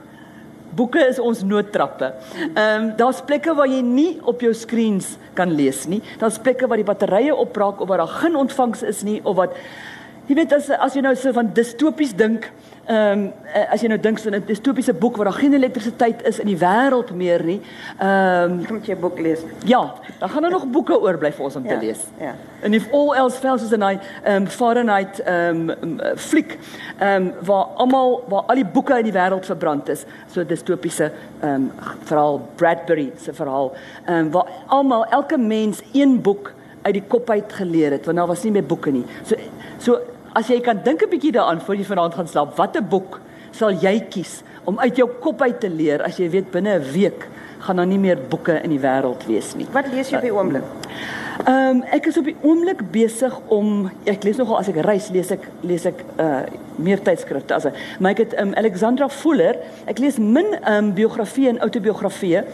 [0.71, 2.13] Boeke is ons noodtrappe.
[2.55, 6.01] Ehm um, daar's plekke waar jy nie op jou screens kan lees nie.
[6.19, 9.57] Daar's plekke waar die batterye opraak of waar daar geen ontvangs is nie of wat
[10.31, 12.45] Jy weet as as jy nou so van distopies dink,
[12.87, 13.23] ehm um,
[13.75, 16.59] as jy nou dink so 'n distopiese boek waar daar geen elektrisiteit is in die
[16.59, 17.61] wêreld meer nie,
[17.99, 19.41] ehm um, moet jy 'n boek lees.
[19.67, 21.99] Ja, dan gaan daar nog boeke oorbly vir ons om ja, te lees.
[22.21, 22.35] Ja.
[22.63, 26.59] En if all else fails is 'n ehm um, Fahrenheit ehm um, fliek
[26.99, 31.11] ehm um, waar almal waar al die boeke in die wêreld verbrand is, so distopiese
[31.41, 31.73] ehm um,
[32.05, 33.73] verhaal Bradbury se verhaal,
[34.07, 36.53] ehm um, waar almal elke mens een boek
[36.83, 39.05] uit die kop uit geleer het want daar was nie meer boeke nie.
[39.25, 39.37] So
[39.79, 40.01] so
[40.33, 43.21] As jy kan dink 'n bietjie daaraan voor jy vanaand gaan slaap, watter boek
[43.51, 46.93] sal jy kies om uit jou kop uit te leer as jy weet binne 'n
[46.93, 47.27] week
[47.59, 49.67] gaan daar nie meer boeke in die wêreld wees nie.
[49.73, 50.63] Wat lees jy op die oomblik?
[51.47, 55.11] Ehm um, ek is op die oomblik besig om ek lees nogal as ek reis
[55.11, 56.43] lees ek lees ek uh
[56.77, 57.67] meer tydskrifte as
[57.99, 59.57] maar ek het um, Alexandra Fuller
[59.87, 62.45] ek lees min ehm um, biografieë en autobiografieë.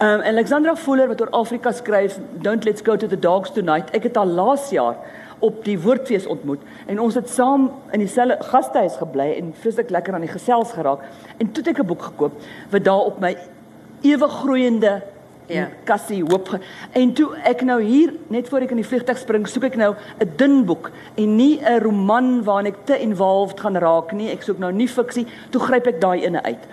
[0.00, 3.90] Ehm um, Alexandra Fuller wat oor Afrika skryf Don't let's go to the dogs tonight.
[3.90, 4.96] Ek het haar laas jaar
[5.38, 6.60] op die woordfees ontmoet.
[6.86, 11.04] En ons het saam in dieselfde gastehuis gebly en vreeslik lekker aan die gesels geraak.
[11.36, 12.32] En toe het ek 'n boek gekoop
[12.70, 13.36] wat daar op my
[14.02, 15.02] ewig groeiende
[15.48, 15.68] ja.
[15.84, 16.50] kassie hoop
[16.92, 19.94] en toe ek nou hier net voor ek in die vliegtuig spring soek ek nou
[20.20, 24.30] 'n dun boek en nie 'n roman waarin ek te involved gaan raak nie.
[24.30, 25.26] Ek soek nou nie fiksie.
[25.50, 26.64] Toe gryp ek daai ene uit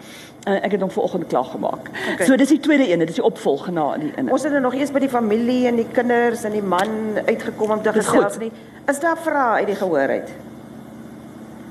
[0.46, 2.26] uh, ek het hom vanoggend klaar gemaak okay.
[2.26, 4.78] so dis die tweede ene dis die opvolg na die ene ons het nou nog
[4.78, 8.52] eers by die familie en die kinders en die man uitgekom om te gesels nie
[8.92, 10.34] is daar vrae uit die gehoor uit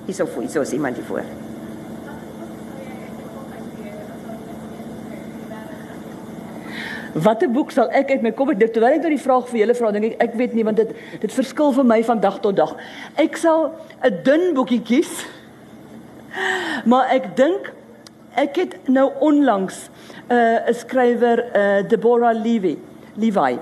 [0.06, 1.24] hierso voor hierso is iemand hier voor
[7.14, 9.76] Watter boek sal ek uit my kop uit terwyl ek nou die vraag vir julle
[9.78, 10.90] vra dink ek ek weet nie want dit
[11.22, 12.72] dit verskil vir my van dag tot dag.
[13.14, 13.70] Ek sal
[14.02, 15.22] 'n dun boekie kies.
[16.90, 17.70] Maar ek dink
[18.34, 19.90] ek het nou onlangs
[20.28, 22.78] 'n uh, skrywer uh, Deborah Levy
[23.14, 23.58] Levi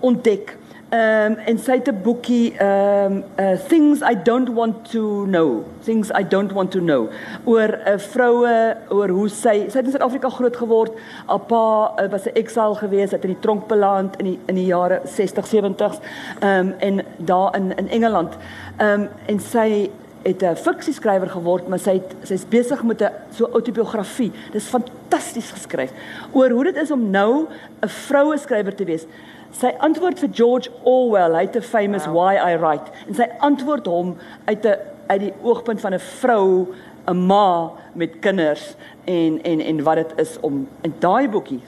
[0.00, 0.56] ontdek.
[0.92, 6.10] Um, en sy het 'n boekie um uh, things I don't want to know things
[6.10, 7.08] I don't want to know
[7.44, 10.92] oor 'n uh, vroue oor hoe sy sy het in Suid-Afrika groot geword.
[11.26, 14.54] Haar pa uh, was 'n exile gewees het in die tronk beland in die in
[14.54, 15.98] die jare 60 70s
[16.40, 18.36] um en daar in in Engeland.
[18.80, 19.90] Um en sy
[20.22, 25.50] het 'n fiksieskrywer geword maar sy het sy's besig met 'n so autobiografie dis fantasties
[25.50, 25.92] geskryf
[26.32, 27.46] oor hoe dit is om nou
[27.80, 29.06] 'n vroue skrywer te wees
[29.52, 32.14] Sy antwoord vir George Orwell, hy het 'n famous wow.
[32.16, 36.66] why I write en sy antwoord hom uit 'n uit die oogpunt van 'n vrou,
[37.06, 41.60] 'n ma met kinders en en en wat dit is om in daai boekie,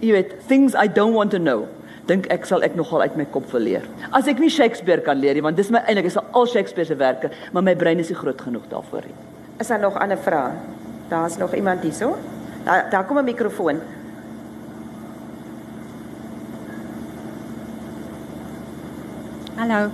[0.00, 1.64] jy weet, things I don't want to know.
[2.10, 3.84] Dink ek sal ek nogal uit my kop verleer.
[4.10, 6.98] As ek nie Shakespeare kan leer nie, want dis my eintlik is al Shakespeare se
[6.98, 9.14] werke, maar my brein is nie groot genoeg daarvoor nie.
[9.62, 10.56] Is daar nog ander vrae?
[11.10, 12.16] Daar's nog iemand hierso.
[12.66, 13.80] Daar daar kom 'n mikrofoon.
[19.60, 19.90] Hallo.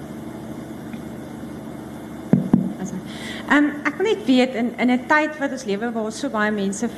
[3.51, 6.29] Ehm um, ek wil net weet in in 'n tyd wat ons lewe waar so
[6.29, 6.89] baie mense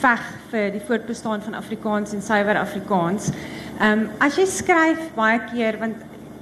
[0.00, 3.30] veg vir die voortbestaan van Afrikaans en suiwer Afrikaans.
[3.78, 5.96] Ehm um, as jy skryf baie keer want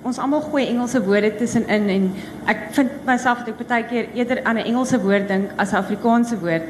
[0.08, 2.06] ons almal gooi Engelse woorde tussenin en
[2.48, 5.82] ek vind myself dat ek baie keer eerder aan 'n Engelse woord dink as 'n
[5.82, 6.64] Afrikaanse woord.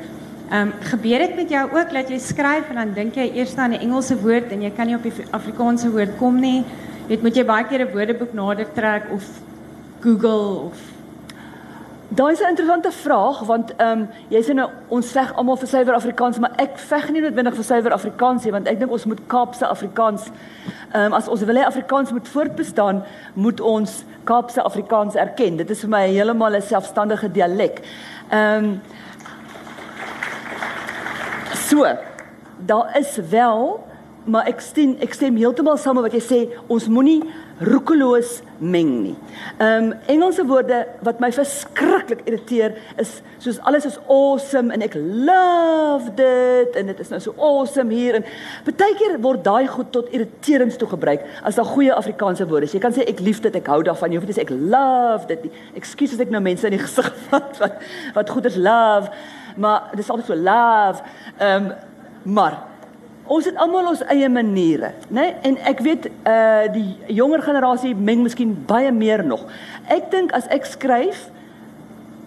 [0.50, 3.56] Ehm um, gebeur dit met jou ook dat jy skryf en dan dink jy eers
[3.56, 6.64] aan 'n Engelse woord en jy kan nie op die Afrikaanse woord kom nie?
[7.08, 9.22] Weet moet jy baie keer 'n woordeboek nader trek of
[10.00, 10.95] Google of
[12.16, 15.68] Daai is 'n interessante vraag want ehm um, jy sê nou ons veg almal vir
[15.68, 19.04] suiwer Afrikaans, maar ek veg nie noodwendig vir suiwer Afrikaans nie want ek dink ons
[19.04, 20.22] moet Kaapse Afrikaans
[20.92, 23.02] ehm um, as ons wil hê Afrikaans moet voortbestaan,
[23.34, 25.56] moet ons Kaapse Afrikaans erken.
[25.56, 27.82] Dit is vir my heeltemal 'n selfstandige dialek.
[28.30, 28.80] Ehm um,
[31.68, 31.84] So,
[32.56, 33.84] daar is wel
[34.26, 37.22] maar ek stem ek stem heeltemal saam met wat jy sê, ons moenie
[37.61, 39.14] roekeloos meng nie.
[39.57, 44.96] Ehm um, Engelse woorde wat my verskriklik irriteer is soos alles is awesome en ek
[44.96, 48.26] love dit en dit is nou so awesome hier en
[48.66, 52.76] baie keer word daai goed tot irriterings toe gebruik as daar goeie Afrikaanse woorde is.
[52.76, 54.52] Jy kan sê ek lief dit, ek hou daarvan, jy hoef nie te sê ek
[54.52, 55.66] love dit nie.
[55.80, 57.82] Ekskuus as ek nou mense in die gesig vat wat
[58.20, 59.12] wat goed is love,
[59.57, 61.04] maar dit is altyd so love.
[61.40, 61.74] Ehm um,
[62.36, 62.57] maar
[63.27, 65.20] Ons het almal ons eie maniere, né?
[65.20, 65.33] Nee?
[65.51, 69.43] En ek weet uh die jonger generasie meng miskien baie meer nog.
[69.91, 71.27] Ek dink as ek skryf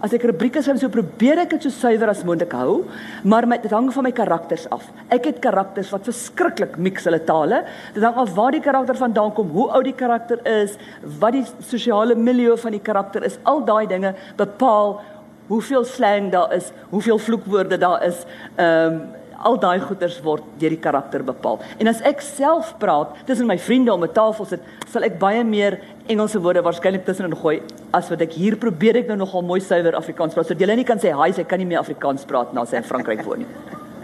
[0.04, 2.86] as ek rubrieke skryf, so probeer ek dit so suiwer as moontlik hou,
[3.28, 4.86] maar met dit hang van my karakters af.
[5.12, 7.66] Ek het karakters wat verskriklik mix hulle tale.
[7.96, 10.78] Dit hang af waar die karakter vandaan kom, hoe oud die karakter is,
[11.20, 13.40] wat die sosiale milieu van die karakter is.
[13.44, 15.02] Al daai dinge bepaal
[15.50, 18.24] hoeveel slang daar is, hoeveel vloekwoorde daar is.
[18.56, 19.08] Ehm um,
[19.44, 21.60] al daai goeters word deur die karakter bepaal.
[21.80, 24.62] En as ek self praat tussen my vriende om 'n tafel sit,
[24.92, 27.62] sal ek baie meer Engelse woorde waarskynlik tussenin gooi
[27.94, 30.48] as wat ek hier probeer ek nou nogal mooi suiwer Afrikaans praat.
[30.48, 32.84] So jy nie kan sê hi, sy kan nie meer Afrikaans praat na sy in
[32.84, 33.48] Frankryk woon nie.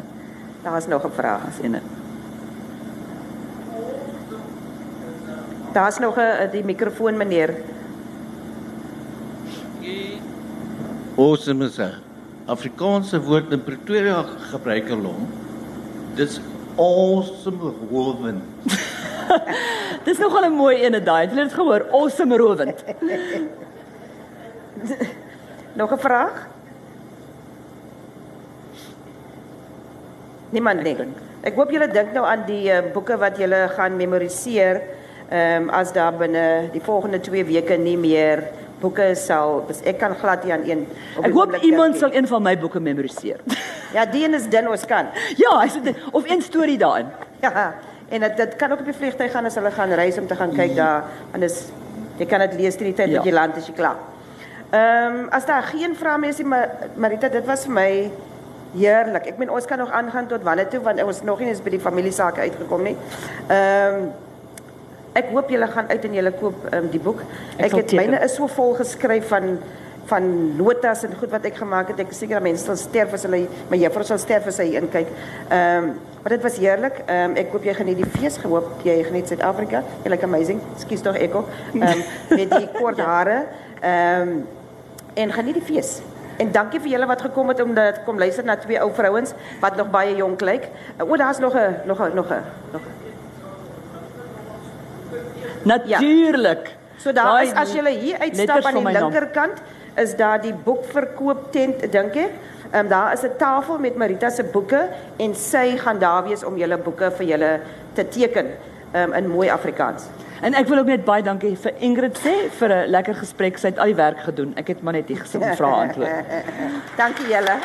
[0.64, 1.82] Daar's nog 'n vraag as ene.
[5.74, 7.56] Daar's nog 'n die mikrofoon meneer.
[11.18, 12.05] Awesome sir.
[12.46, 14.20] Afrikaanse woord in Pretoria
[14.52, 15.30] gebruik hulle hom.
[16.18, 16.38] Dis
[16.78, 18.44] awesome rowend.
[20.06, 21.26] Dis nogal 'n mooi ene daai.
[21.26, 21.88] Het jy dit gehoor?
[21.92, 22.84] Awesome rowend.
[25.80, 26.48] Nog 'n vraag?
[30.50, 30.96] Niemand nie.
[31.42, 34.82] Ek hoop julle dink nou aan die uh, boeke wat julle gaan memoriseer.
[35.30, 38.44] Ehm um, as daar binne die volgende 2 weke nie meer
[38.82, 40.86] boeke sal, dus ek kan glad nie aan een.
[41.24, 43.40] Ek hoop iemand sal een van my boeke memoriseer.
[43.94, 45.08] Ja, die een is dun ons kan.
[45.44, 47.08] ja, hy sê of een storie daarin.
[47.42, 47.74] Ja.
[48.10, 50.36] En dit dit kan ook op die vliegtuig gaan as hulle gaan reis om te
[50.36, 51.04] gaan kyk daar.
[51.32, 51.62] Want dis
[52.20, 53.18] jy kan dit lees teen die tyd Ja.
[53.18, 53.98] wat jy land as jy klaar.
[54.72, 57.90] Ehm um, as daar geen vrae meer is nie, maar Marita, dit was vir my
[58.76, 59.28] heerlik.
[59.32, 61.70] Ek meen ons kan nog aangaan tot wanneer toe want ons nog nie eens by
[61.70, 62.96] die familie sake uitgekom nie.
[63.48, 64.14] Ehm um,
[65.16, 67.24] ek hoop julle gaan uit en julle koop um, die boek.
[67.56, 69.58] Ek Ek, het myne is so vol geskryf van
[70.06, 70.26] van
[70.58, 72.02] notas en goed wat ek gemaak het.
[72.04, 73.40] Ek is seker dat mense sal sterf as hulle
[73.72, 75.10] my juffrou sal sterf as hier inkyk.
[75.50, 75.96] Ehm um,
[76.26, 77.00] maar dit was heerlik.
[77.06, 79.82] Ehm um, ek hoop jy geniet die fees gehoop jy geniet Suid-Afrika.
[80.04, 80.62] Jy like amazing.
[80.82, 81.46] Skus tog ekko.
[81.74, 82.04] Ehm um,
[82.40, 83.46] met die kort hare.
[83.82, 84.44] Ehm um,
[85.16, 86.02] en geniet die fees.
[86.38, 89.32] En dankie vir julle wat gekom het om dat kom luister na twee ou vrouens
[89.62, 90.70] wat nog baie jonk lyk.
[91.00, 93.05] O, daar's nog 'n nog 'n nog 'n nog 'n
[95.64, 96.76] Natuurlik.
[96.98, 99.62] So daar is as jy hier uitstap aan die linkerkant
[99.96, 102.32] is daar die boekverkoop tent dink ek.
[102.72, 106.44] Ehm um, daar is 'n tafel met Marita se boeke en sy gaan daar wees
[106.44, 107.60] om julle boeke vir julle
[107.94, 108.48] te teken
[108.94, 110.04] um, in mooi Afrikaans.
[110.42, 113.58] En ek wil ook net baie dankie vir Ingrid sê vir 'n lekker gesprek.
[113.58, 114.54] Sy het al die werk gedoen.
[114.56, 116.12] Ek het maar net hier gesit en vra antwoord.
[117.02, 117.58] Dankie julle.